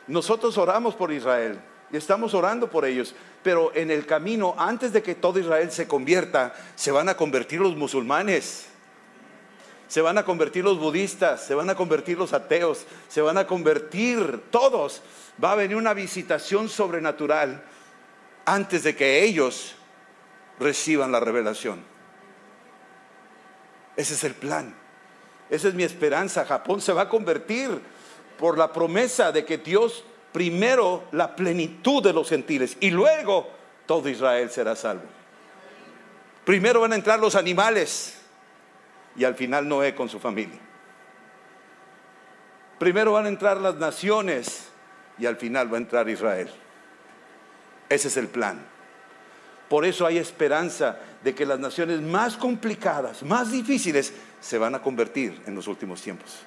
nosotros 0.07 0.57
oramos 0.57 0.95
por 0.95 1.11
Israel 1.11 1.59
y 1.91 1.97
estamos 1.97 2.33
orando 2.33 2.71
por 2.71 2.85
ellos, 2.85 3.13
pero 3.43 3.75
en 3.75 3.91
el 3.91 4.07
camino, 4.07 4.55
antes 4.57 4.93
de 4.93 5.03
que 5.03 5.17
todo 5.17 5.41
Israel 5.41 5.73
se 5.73 5.89
convierta, 5.89 6.55
se 6.77 6.93
van 6.93 7.09
a 7.09 7.17
convertir 7.17 7.59
los 7.59 7.75
musulmanes 7.75 8.69
se 9.89 10.03
van 10.03 10.19
a 10.19 10.25
convertir 10.25 10.65
los 10.65 10.79
budistas, 10.79 11.43
se 11.45 11.55
van 11.55 11.71
a 11.71 11.75
convertir 11.75 12.19
los 12.19 12.35
ateos, 12.35 12.85
se 13.09 13.23
van 13.23 13.39
a 13.39 13.47
convertir 13.47 14.45
todos. 14.51 15.03
Va 15.43 15.53
a 15.53 15.57
venir 15.57 15.77
una 15.77 15.95
visitación 15.95 16.69
sobrenatural 16.69 17.65
antes 18.45 18.83
de 18.83 18.95
que 18.95 19.25
ellos 19.25 19.75
reciban 20.61 21.11
la 21.11 21.21
revelación. 21.21 21.83
Ese 23.97 24.15
es 24.15 24.25
el 24.25 24.35
plan. 24.35 24.75
Esa 25.49 25.69
es 25.69 25.75
mi 25.75 25.85
esperanza. 25.85 26.45
Japón 26.45 26.83
se 26.83 26.93
va 26.93 27.03
a 27.03 27.09
convertir 27.09 27.81
por 28.39 28.59
la 28.59 28.73
promesa 28.73 29.33
de 29.33 29.47
que 29.47 29.57
Dios 29.57 30.05
primero 30.33 31.05
la 31.13 31.35
plenitud 31.35 32.03
de 32.03 32.13
los 32.13 32.29
gentiles 32.29 32.77
y 32.81 32.91
luego 32.91 33.49
todo 33.87 34.09
Israel 34.11 34.51
será 34.51 34.77
salvo. 34.77 35.05
Primero 36.45 36.81
van 36.81 36.93
a 36.93 36.97
entrar 36.97 37.19
los 37.19 37.35
animales 37.35 38.18
y 39.19 39.25
al 39.25 39.35
final 39.35 39.69
Noé 39.69 39.95
con 39.95 40.09
su 40.09 40.21
familia. 40.21 40.59
Primero 42.79 43.13
van 43.13 43.27
a 43.27 43.29
entrar 43.29 43.61
las 43.61 43.75
naciones 43.75 44.69
y 45.19 45.27
al 45.27 45.37
final 45.37 45.71
va 45.73 45.77
a 45.77 45.81
entrar 45.81 46.09
Israel. 46.09 46.49
Ese 47.89 48.09
es 48.09 48.17
el 48.17 48.29
plan. 48.29 48.65
Por 49.69 49.85
eso 49.85 50.07
hay 50.07 50.17
esperanza 50.19 50.99
de 51.23 51.35
que 51.35 51.45
las 51.45 51.59
naciones 51.59 52.01
más 52.01 52.37
complicadas, 52.37 53.25
más 53.25 53.51
difíciles, 53.51 54.15
se 54.41 54.57
van 54.57 54.77
a 54.77 54.81
convertir 54.81 55.43
en 55.47 55.55
los 55.57 55.67
últimos 55.67 56.01
tiempos. 56.01 56.39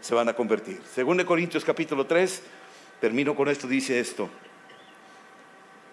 Se 0.00 0.14
van 0.14 0.28
a 0.28 0.34
convertir. 0.34 0.80
Según 0.94 1.16
de 1.16 1.26
Corintios 1.26 1.64
capítulo 1.64 2.06
3, 2.06 2.42
termino 3.00 3.34
con 3.34 3.48
esto, 3.48 3.66
dice 3.66 3.98
esto 3.98 4.30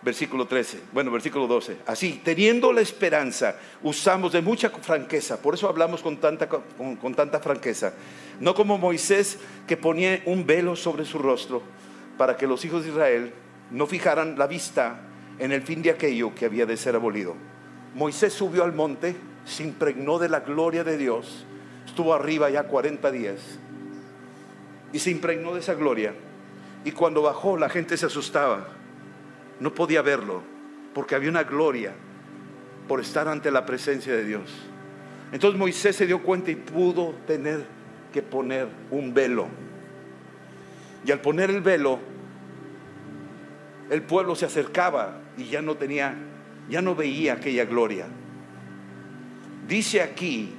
versículo 0.03 0.45
13, 0.45 0.81
bueno, 0.91 1.11
versículo 1.11 1.47
12. 1.47 1.77
Así, 1.85 2.21
teniendo 2.23 2.73
la 2.73 2.81
esperanza, 2.81 3.55
usamos 3.81 4.33
de 4.33 4.41
mucha 4.41 4.69
franqueza, 4.69 5.41
por 5.41 5.53
eso 5.53 5.69
hablamos 5.69 6.01
con 6.01 6.17
tanta, 6.17 6.47
con, 6.47 7.15
tanta 7.15 7.39
franqueza, 7.39 7.93
no 8.39 8.53
como 8.53 8.77
Moisés 8.77 9.39
que 9.67 9.77
ponía 9.77 10.21
un 10.25 10.45
velo 10.45 10.75
sobre 10.75 11.05
su 11.05 11.19
rostro 11.19 11.61
para 12.17 12.35
que 12.37 12.47
los 12.47 12.63
hijos 12.65 12.83
de 12.83 12.89
Israel 12.89 13.33
no 13.71 13.87
fijaran 13.87 14.37
la 14.37 14.47
vista 14.47 14.99
en 15.39 15.51
el 15.51 15.61
fin 15.61 15.81
de 15.81 15.91
aquello 15.91 16.35
que 16.35 16.45
había 16.45 16.65
de 16.65 16.77
ser 16.77 16.95
abolido. 16.95 17.35
Moisés 17.95 18.33
subió 18.33 18.63
al 18.63 18.73
monte, 18.73 19.15
se 19.45 19.63
impregnó 19.63 20.19
de 20.19 20.29
la 20.29 20.41
gloria 20.41 20.83
de 20.83 20.97
Dios, 20.97 21.45
estuvo 21.85 22.13
arriba 22.13 22.49
ya 22.49 22.63
40 22.63 23.11
días 23.11 23.39
y 24.91 24.99
se 24.99 25.11
impregnó 25.11 25.53
de 25.53 25.61
esa 25.61 25.73
gloria. 25.73 26.13
Y 26.85 26.91
cuando 26.91 27.21
bajó 27.21 27.55
la 27.55 27.69
gente 27.69 27.95
se 27.95 28.07
asustaba 28.07 28.67
no 29.59 29.73
podía 29.73 30.01
verlo 30.01 30.41
porque 30.93 31.15
había 31.15 31.29
una 31.29 31.43
gloria 31.43 31.93
por 32.87 32.99
estar 32.99 33.27
ante 33.27 33.51
la 33.51 33.65
presencia 33.65 34.13
de 34.13 34.25
Dios. 34.25 34.51
Entonces 35.31 35.59
Moisés 35.59 35.95
se 35.95 36.05
dio 36.05 36.21
cuenta 36.21 36.51
y 36.51 36.55
pudo 36.55 37.15
tener 37.25 37.65
que 38.11 38.21
poner 38.21 38.67
un 38.91 39.13
velo. 39.13 39.47
Y 41.05 41.11
al 41.11 41.21
poner 41.21 41.49
el 41.49 41.61
velo, 41.61 41.99
el 43.89 44.03
pueblo 44.03 44.35
se 44.35 44.45
acercaba 44.45 45.19
y 45.37 45.45
ya 45.45 45.61
no 45.61 45.75
tenía, 45.75 46.15
ya 46.69 46.81
no 46.81 46.95
veía 46.95 47.33
aquella 47.33 47.65
gloria. 47.65 48.05
Dice 49.67 50.01
aquí 50.01 50.53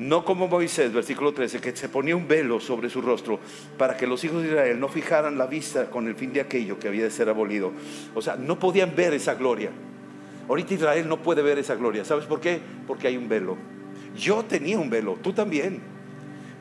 No 0.00 0.24
como 0.24 0.48
Moisés, 0.48 0.94
versículo 0.94 1.34
13, 1.34 1.60
que 1.60 1.76
se 1.76 1.90
ponía 1.90 2.16
un 2.16 2.26
velo 2.26 2.58
sobre 2.58 2.88
su 2.88 3.02
rostro 3.02 3.38
para 3.76 3.98
que 3.98 4.06
los 4.06 4.24
hijos 4.24 4.42
de 4.42 4.48
Israel 4.48 4.80
no 4.80 4.88
fijaran 4.88 5.36
la 5.36 5.46
vista 5.46 5.90
con 5.90 6.08
el 6.08 6.14
fin 6.14 6.32
de 6.32 6.40
aquello 6.40 6.78
que 6.78 6.88
había 6.88 7.04
de 7.04 7.10
ser 7.10 7.28
abolido. 7.28 7.72
O 8.14 8.22
sea, 8.22 8.36
no 8.36 8.58
podían 8.58 8.96
ver 8.96 9.12
esa 9.12 9.34
gloria. 9.34 9.68
Ahorita 10.48 10.72
Israel 10.72 11.06
no 11.06 11.18
puede 11.18 11.42
ver 11.42 11.58
esa 11.58 11.74
gloria. 11.74 12.06
¿Sabes 12.06 12.24
por 12.24 12.40
qué? 12.40 12.60
Porque 12.86 13.08
hay 13.08 13.18
un 13.18 13.28
velo. 13.28 13.58
Yo 14.16 14.42
tenía 14.42 14.78
un 14.78 14.88
velo, 14.88 15.18
tú 15.22 15.34
también. 15.34 15.82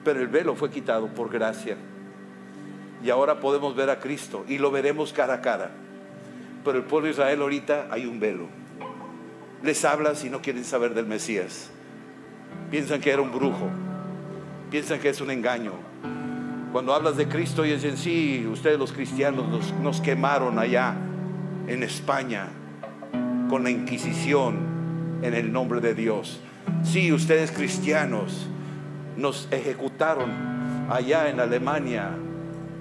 Pero 0.03 0.19
el 0.19 0.27
velo 0.27 0.53
fue 0.55 0.69
quitado 0.69 1.07
por 1.07 1.29
gracia. 1.29 1.77
Y 3.01 3.09
ahora 3.09 3.39
podemos 3.39 3.73
ver 3.73 3.89
a 3.89 4.01
Cristo 4.01 4.43
y 4.49 4.57
lo 4.57 4.69
veremos 4.69 5.13
cara 5.13 5.35
a 5.35 5.41
cara. 5.41 5.71
Pero 6.65 6.77
el 6.77 6.83
pueblo 6.83 7.05
de 7.05 7.11
Israel 7.13 7.41
ahorita 7.41 7.87
hay 7.89 8.05
un 8.05 8.19
velo. 8.19 8.47
Les 9.63 9.85
habla 9.85 10.15
si 10.15 10.29
no 10.29 10.41
quieren 10.41 10.65
saber 10.65 10.93
del 10.93 11.05
Mesías 11.05 11.71
piensan 12.69 13.01
que 13.01 13.11
era 13.11 13.21
un 13.21 13.31
brujo, 13.31 13.69
piensan 14.69 14.99
que 14.99 15.09
es 15.09 15.21
un 15.21 15.31
engaño. 15.31 15.73
Cuando 16.71 16.93
hablas 16.93 17.17
de 17.17 17.27
Cristo 17.27 17.65
y 17.65 17.71
dicen, 17.71 17.97
sí, 17.97 18.47
ustedes 18.51 18.77
los 18.77 18.91
cristianos 18.91 19.47
nos, 19.49 19.73
nos 19.75 20.01
quemaron 20.01 20.59
allá 20.59 20.95
en 21.67 21.83
España 21.83 22.47
con 23.49 23.63
la 23.63 23.71
Inquisición 23.71 24.57
en 25.21 25.33
el 25.33 25.51
nombre 25.51 25.81
de 25.81 25.95
Dios. 25.95 26.39
Sí, 26.83 27.11
ustedes 27.11 27.51
cristianos 27.51 28.47
nos 29.17 29.47
ejecutaron 29.51 30.29
allá 30.89 31.29
en 31.29 31.39
Alemania 31.39 32.11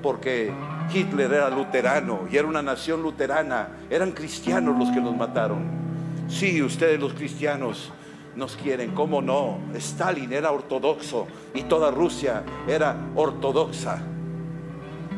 porque 0.03 0.53
Hitler 0.93 1.33
era 1.33 1.51
luterano 1.51 2.29
y 2.31 2.37
era 2.37 2.47
una 2.47 2.63
nación 2.63 3.03
luterana. 3.03 3.69
Eran 3.91 4.13
cristianos 4.13 4.79
los 4.79 4.91
que 4.91 5.01
nos 5.01 5.17
mataron. 5.17 5.63
Sí, 6.29 6.63
ustedes 6.63 7.01
los 7.01 7.15
cristianos 7.15 7.91
nos 8.39 8.57
quieren, 8.57 8.93
¿cómo 8.93 9.21
no? 9.21 9.59
Stalin 9.75 10.33
era 10.33 10.53
ortodoxo 10.53 11.27
y 11.55 11.65
toda 11.65 11.91
Rusia 11.91 12.45
era 12.69 12.97
ortodoxa. 13.17 14.01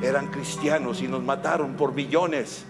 Eran 0.02 0.28
cristianos 0.28 1.02
y 1.02 1.06
nos 1.06 1.22
mataron 1.22 1.74
por 1.74 1.94
millones. 1.94 2.64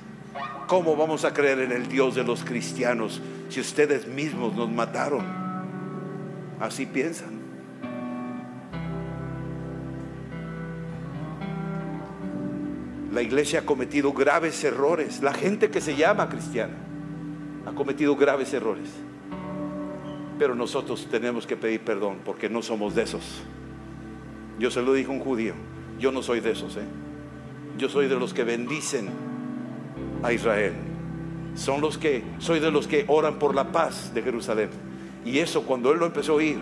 ¿Cómo 0.66 0.96
vamos 0.96 1.24
a 1.24 1.32
creer 1.32 1.60
en 1.60 1.70
el 1.70 1.88
Dios 1.88 2.16
de 2.16 2.24
los 2.24 2.44
cristianos 2.44 3.22
si 3.48 3.60
ustedes 3.60 4.08
mismos 4.08 4.54
nos 4.56 4.68
mataron? 4.68 5.24
Así 6.58 6.84
piensan. 6.84 7.38
La 13.12 13.22
iglesia 13.22 13.60
ha 13.60 13.66
cometido 13.66 14.12
graves 14.12 14.64
errores. 14.64 15.22
La 15.22 15.32
gente 15.32 15.70
que 15.70 15.80
se 15.80 15.94
llama 15.94 16.28
cristiana 16.28 16.74
ha 17.66 17.70
cometido 17.70 18.16
graves 18.16 18.52
errores. 18.52 18.88
Pero 20.40 20.54
nosotros 20.54 21.06
tenemos 21.10 21.46
que 21.46 21.54
pedir 21.54 21.82
perdón 21.82 22.20
porque 22.24 22.48
no 22.48 22.62
somos 22.62 22.94
de 22.94 23.02
esos. 23.02 23.42
Yo 24.58 24.70
se 24.70 24.80
lo 24.80 24.94
dije 24.94 25.10
a 25.10 25.12
un 25.12 25.20
judío, 25.20 25.52
yo 25.98 26.12
no 26.12 26.22
soy 26.22 26.40
de 26.40 26.52
esos. 26.52 26.78
¿eh? 26.78 26.86
Yo 27.76 27.90
soy 27.90 28.08
de 28.08 28.18
los 28.18 28.32
que 28.32 28.42
bendicen 28.42 29.10
a 30.22 30.32
Israel. 30.32 30.72
Son 31.54 31.82
los 31.82 31.98
que, 31.98 32.24
soy 32.38 32.58
de 32.58 32.70
los 32.70 32.86
que 32.86 33.04
oran 33.06 33.38
por 33.38 33.54
la 33.54 33.70
paz 33.70 34.14
de 34.14 34.22
Jerusalén. 34.22 34.70
Y 35.26 35.40
eso 35.40 35.64
cuando 35.64 35.92
él 35.92 35.98
lo 35.98 36.06
empezó 36.06 36.32
a 36.32 36.36
oír, 36.36 36.58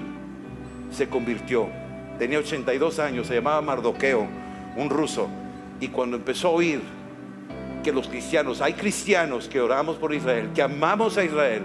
se 0.91 1.09
convirtió. 1.09 1.69
Tenía 2.19 2.41
82 2.41 2.99
años, 2.99 3.29
se 3.29 3.37
llamaba 3.37 3.63
Mardoqueo, 3.63 4.27
un 4.77 4.91
ruso. 4.91 5.29
Y 5.81 5.87
cuando 5.87 6.17
empezó 6.17 6.49
a 6.49 6.51
oír 6.51 6.81
que 7.85 7.93
los 7.93 8.09
cristianos, 8.09 8.61
hay 8.61 8.73
cristianos 8.73 9.47
que 9.47 9.61
oramos 9.61 9.99
por 9.99 10.13
Israel, 10.13 10.51
que 10.53 10.63
amamos 10.63 11.17
a 11.17 11.23
Israel, 11.23 11.63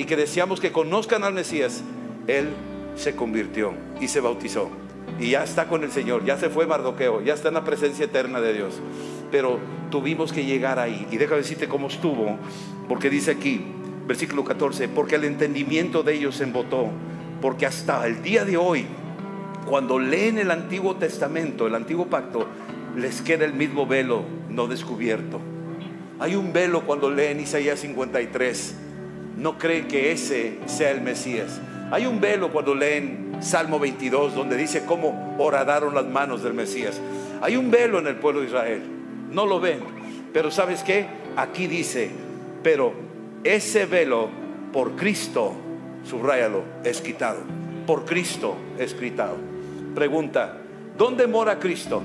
y 0.00 0.06
que 0.06 0.16
deseamos 0.16 0.60
que 0.60 0.72
conozcan 0.72 1.24
al 1.24 1.34
Mesías, 1.34 1.82
él 2.26 2.48
se 2.96 3.14
convirtió 3.14 3.74
y 4.00 4.08
se 4.08 4.20
bautizó. 4.20 4.70
Y 5.18 5.32
ya 5.32 5.44
está 5.44 5.68
con 5.68 5.84
el 5.84 5.92
Señor, 5.92 6.24
ya 6.24 6.38
se 6.38 6.48
fue 6.48 6.66
Mardoqueo, 6.66 7.20
ya 7.20 7.34
está 7.34 7.48
en 7.48 7.54
la 7.54 7.64
presencia 7.64 8.06
eterna 8.06 8.40
de 8.40 8.54
Dios. 8.54 8.80
Pero 9.30 9.58
tuvimos 9.90 10.32
que 10.32 10.46
llegar 10.46 10.78
ahí. 10.78 11.06
Y 11.10 11.18
déjame 11.18 11.42
decirte 11.42 11.68
cómo 11.68 11.88
estuvo, 11.88 12.38
porque 12.88 13.10
dice 13.10 13.32
aquí, 13.32 13.62
versículo 14.06 14.42
14, 14.42 14.88
porque 14.88 15.16
el 15.16 15.24
entendimiento 15.24 16.02
de 16.02 16.14
ellos 16.14 16.36
se 16.36 16.44
embotó, 16.44 16.88
porque 17.42 17.66
hasta 17.66 18.06
el 18.06 18.22
día 18.22 18.46
de 18.46 18.56
hoy, 18.56 18.86
cuando 19.66 19.98
leen 19.98 20.38
el 20.38 20.50
Antiguo 20.50 20.96
Testamento, 20.96 21.66
el 21.66 21.74
Antiguo 21.74 22.06
Pacto, 22.06 22.46
les 22.96 23.20
queda 23.20 23.44
el 23.44 23.52
mismo 23.52 23.86
velo 23.86 24.24
no 24.48 24.66
descubierto. 24.66 25.42
Hay 26.18 26.36
un 26.36 26.54
velo 26.54 26.86
cuando 26.86 27.10
leen 27.10 27.38
Isaías 27.38 27.80
53 27.80 28.86
no 29.40 29.56
creen 29.56 29.88
que 29.88 30.12
ese 30.12 30.58
sea 30.66 30.90
el 30.90 31.00
Mesías. 31.00 31.60
Hay 31.90 32.06
un 32.06 32.20
velo 32.20 32.52
cuando 32.52 32.74
leen 32.74 33.38
Salmo 33.40 33.78
22 33.78 34.34
donde 34.34 34.56
dice 34.56 34.84
cómo 34.84 35.34
horadaron 35.38 35.94
las 35.94 36.04
manos 36.04 36.42
del 36.42 36.52
Mesías. 36.52 37.00
Hay 37.40 37.56
un 37.56 37.70
velo 37.70 37.98
en 37.98 38.06
el 38.06 38.16
pueblo 38.16 38.42
de 38.42 38.48
Israel. 38.48 38.82
No 39.30 39.46
lo 39.46 39.58
ven. 39.58 39.80
Pero 40.34 40.50
¿sabes 40.50 40.82
qué? 40.84 41.06
Aquí 41.36 41.66
dice, 41.66 42.10
pero 42.62 42.92
ese 43.42 43.86
velo 43.86 44.28
por 44.74 44.94
Cristo, 44.94 45.54
subrayalo, 46.04 46.62
es 46.84 47.00
quitado. 47.00 47.40
por 47.86 48.04
Cristo 48.04 48.56
es 48.78 48.94
quitado. 48.94 49.36
Pregunta, 49.94 50.58
¿dónde 50.96 51.26
mora 51.26 51.58
Cristo? 51.58 52.02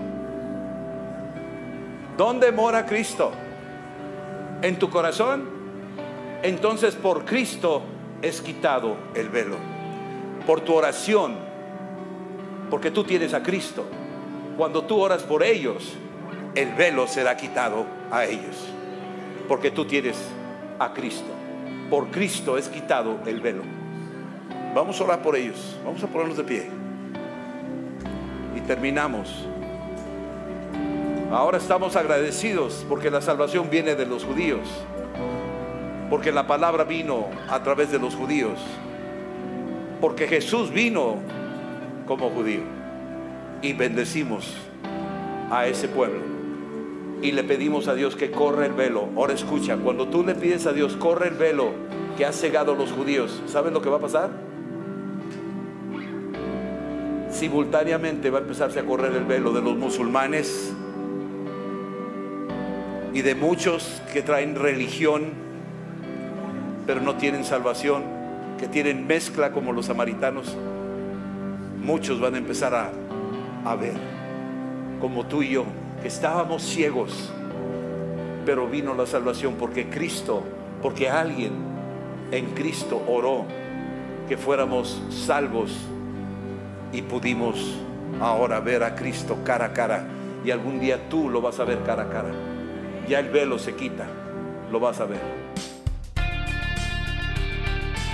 ¿Dónde 2.17 2.51
mora 2.51 2.85
Cristo? 2.85 3.31
¿En 4.61 4.79
tu 4.79 4.89
corazón? 4.89 5.54
Entonces 6.45 6.93
por 6.93 7.25
Cristo 7.25 7.81
es 8.21 8.39
quitado 8.39 8.97
el 9.15 9.29
velo. 9.29 9.55
Por 10.45 10.61
tu 10.61 10.75
oración, 10.75 11.35
porque 12.69 12.91
tú 12.91 13.03
tienes 13.03 13.33
a 13.33 13.41
Cristo. 13.41 13.83
Cuando 14.55 14.83
tú 14.83 14.99
oras 14.99 15.23
por 15.23 15.41
ellos, 15.41 15.93
el 16.53 16.71
velo 16.73 17.07
será 17.07 17.35
quitado 17.35 17.87
a 18.11 18.25
ellos. 18.25 18.57
Porque 19.47 19.71
tú 19.71 19.85
tienes 19.85 20.17
a 20.77 20.93
Cristo. 20.93 21.31
Por 21.89 22.11
Cristo 22.11 22.59
es 22.59 22.69
quitado 22.69 23.21
el 23.25 23.41
velo. 23.41 23.63
Vamos 24.75 25.01
a 25.01 25.03
orar 25.03 25.23
por 25.23 25.35
ellos. 25.35 25.75
Vamos 25.83 26.03
a 26.03 26.07
ponernos 26.07 26.37
de 26.37 26.43
pie. 26.43 26.69
Y 28.55 28.61
terminamos. 28.61 29.47
Ahora 31.31 31.57
estamos 31.57 31.95
agradecidos 31.95 32.85
porque 32.87 33.09
la 33.09 33.21
salvación 33.21 33.71
viene 33.71 33.95
de 33.95 34.05
los 34.05 34.23
judíos. 34.23 34.85
Porque 36.09 36.31
la 36.31 36.47
palabra 36.47 36.83
vino 36.83 37.27
a 37.49 37.63
través 37.63 37.91
de 37.91 37.99
los 37.99 38.15
judíos. 38.15 38.59
Porque 40.01 40.27
Jesús 40.27 40.71
vino 40.71 41.15
como 42.05 42.29
judío. 42.29 42.61
Y 43.61 43.73
bendecimos 43.73 44.55
a 45.49 45.67
ese 45.67 45.87
pueblo. 45.87 46.21
Y 47.21 47.31
le 47.31 47.43
pedimos 47.43 47.87
a 47.87 47.95
Dios 47.95 48.15
que 48.15 48.31
corre 48.31 48.67
el 48.67 48.73
velo. 48.73 49.09
Ahora 49.15 49.33
escucha, 49.33 49.77
cuando 49.77 50.07
tú 50.07 50.23
le 50.23 50.35
pides 50.35 50.67
a 50.67 50.73
Dios, 50.73 50.95
corre 50.95 51.29
el 51.29 51.35
velo 51.35 51.71
que 52.17 52.25
ha 52.25 52.31
cegado 52.31 52.73
a 52.73 52.75
los 52.75 52.91
judíos. 52.91 53.41
¿Saben 53.47 53.73
lo 53.73 53.81
que 53.81 53.89
va 53.89 53.97
a 53.97 54.01
pasar? 54.01 54.29
Simultáneamente 57.31 58.29
va 58.29 58.39
a 58.39 58.41
empezarse 58.41 58.79
a 58.79 58.85
correr 58.85 59.13
el 59.13 59.25
velo 59.25 59.51
de 59.51 59.61
los 59.61 59.75
musulmanes 59.75 60.73
y 63.15 63.21
de 63.21 63.33
muchos 63.33 64.01
que 64.11 64.21
traen 64.21 64.55
religión, 64.55 65.33
pero 66.85 67.01
no 67.01 67.15
tienen 67.15 67.43
salvación, 67.43 68.03
que 68.59 68.67
tienen 68.67 69.07
mezcla 69.07 69.51
como 69.51 69.73
los 69.73 69.87
samaritanos. 69.87 70.55
Muchos 71.81 72.19
van 72.19 72.35
a 72.35 72.37
empezar 72.37 72.73
a, 72.73 72.91
a 73.65 73.75
ver, 73.75 73.95
como 74.99 75.25
tú 75.25 75.43
y 75.43 75.49
yo, 75.49 75.65
que 76.01 76.07
estábamos 76.07 76.63
ciegos, 76.63 77.31
pero 78.45 78.67
vino 78.67 78.93
la 78.93 79.05
salvación 79.05 79.55
porque 79.59 79.89
Cristo, 79.89 80.43
porque 80.81 81.09
alguien 81.09 81.53
en 82.31 82.45
Cristo 82.53 83.01
oró 83.07 83.45
que 84.27 84.37
fuéramos 84.37 85.01
salvos 85.09 85.75
y 86.91 87.01
pudimos 87.01 87.77
ahora 88.19 88.59
ver 88.59 88.83
a 88.83 88.95
Cristo 88.95 89.37
cara 89.43 89.65
a 89.65 89.73
cara. 89.73 90.07
Y 90.43 90.51
algún 90.51 90.79
día 90.79 91.09
tú 91.09 91.29
lo 91.29 91.41
vas 91.41 91.59
a 91.59 91.65
ver 91.65 91.81
cara 91.83 92.03
a 92.03 92.09
cara. 92.09 92.31
Ya 93.07 93.19
el 93.19 93.29
velo 93.29 93.59
se 93.59 93.75
quita, 93.75 94.05
lo 94.71 94.79
vas 94.79 94.99
a 94.99 95.05
ver. 95.05 95.19